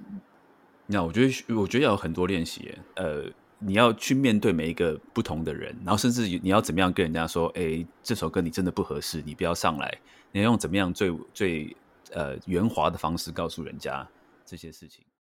[0.88, 2.78] 那我觉得，我觉得要有很多练习。
[2.96, 3.24] 呃，
[3.60, 9.98] 你要去面对每一个不同的人，然后甚至你要怎么样跟人家说：“哎，这首歌你真的不合适，你不要上来。”
[10.32, 11.78] 你要用怎么样最最
[12.12, 14.08] 呃圆滑的方式告诉人家
[14.46, 15.04] 这些事情。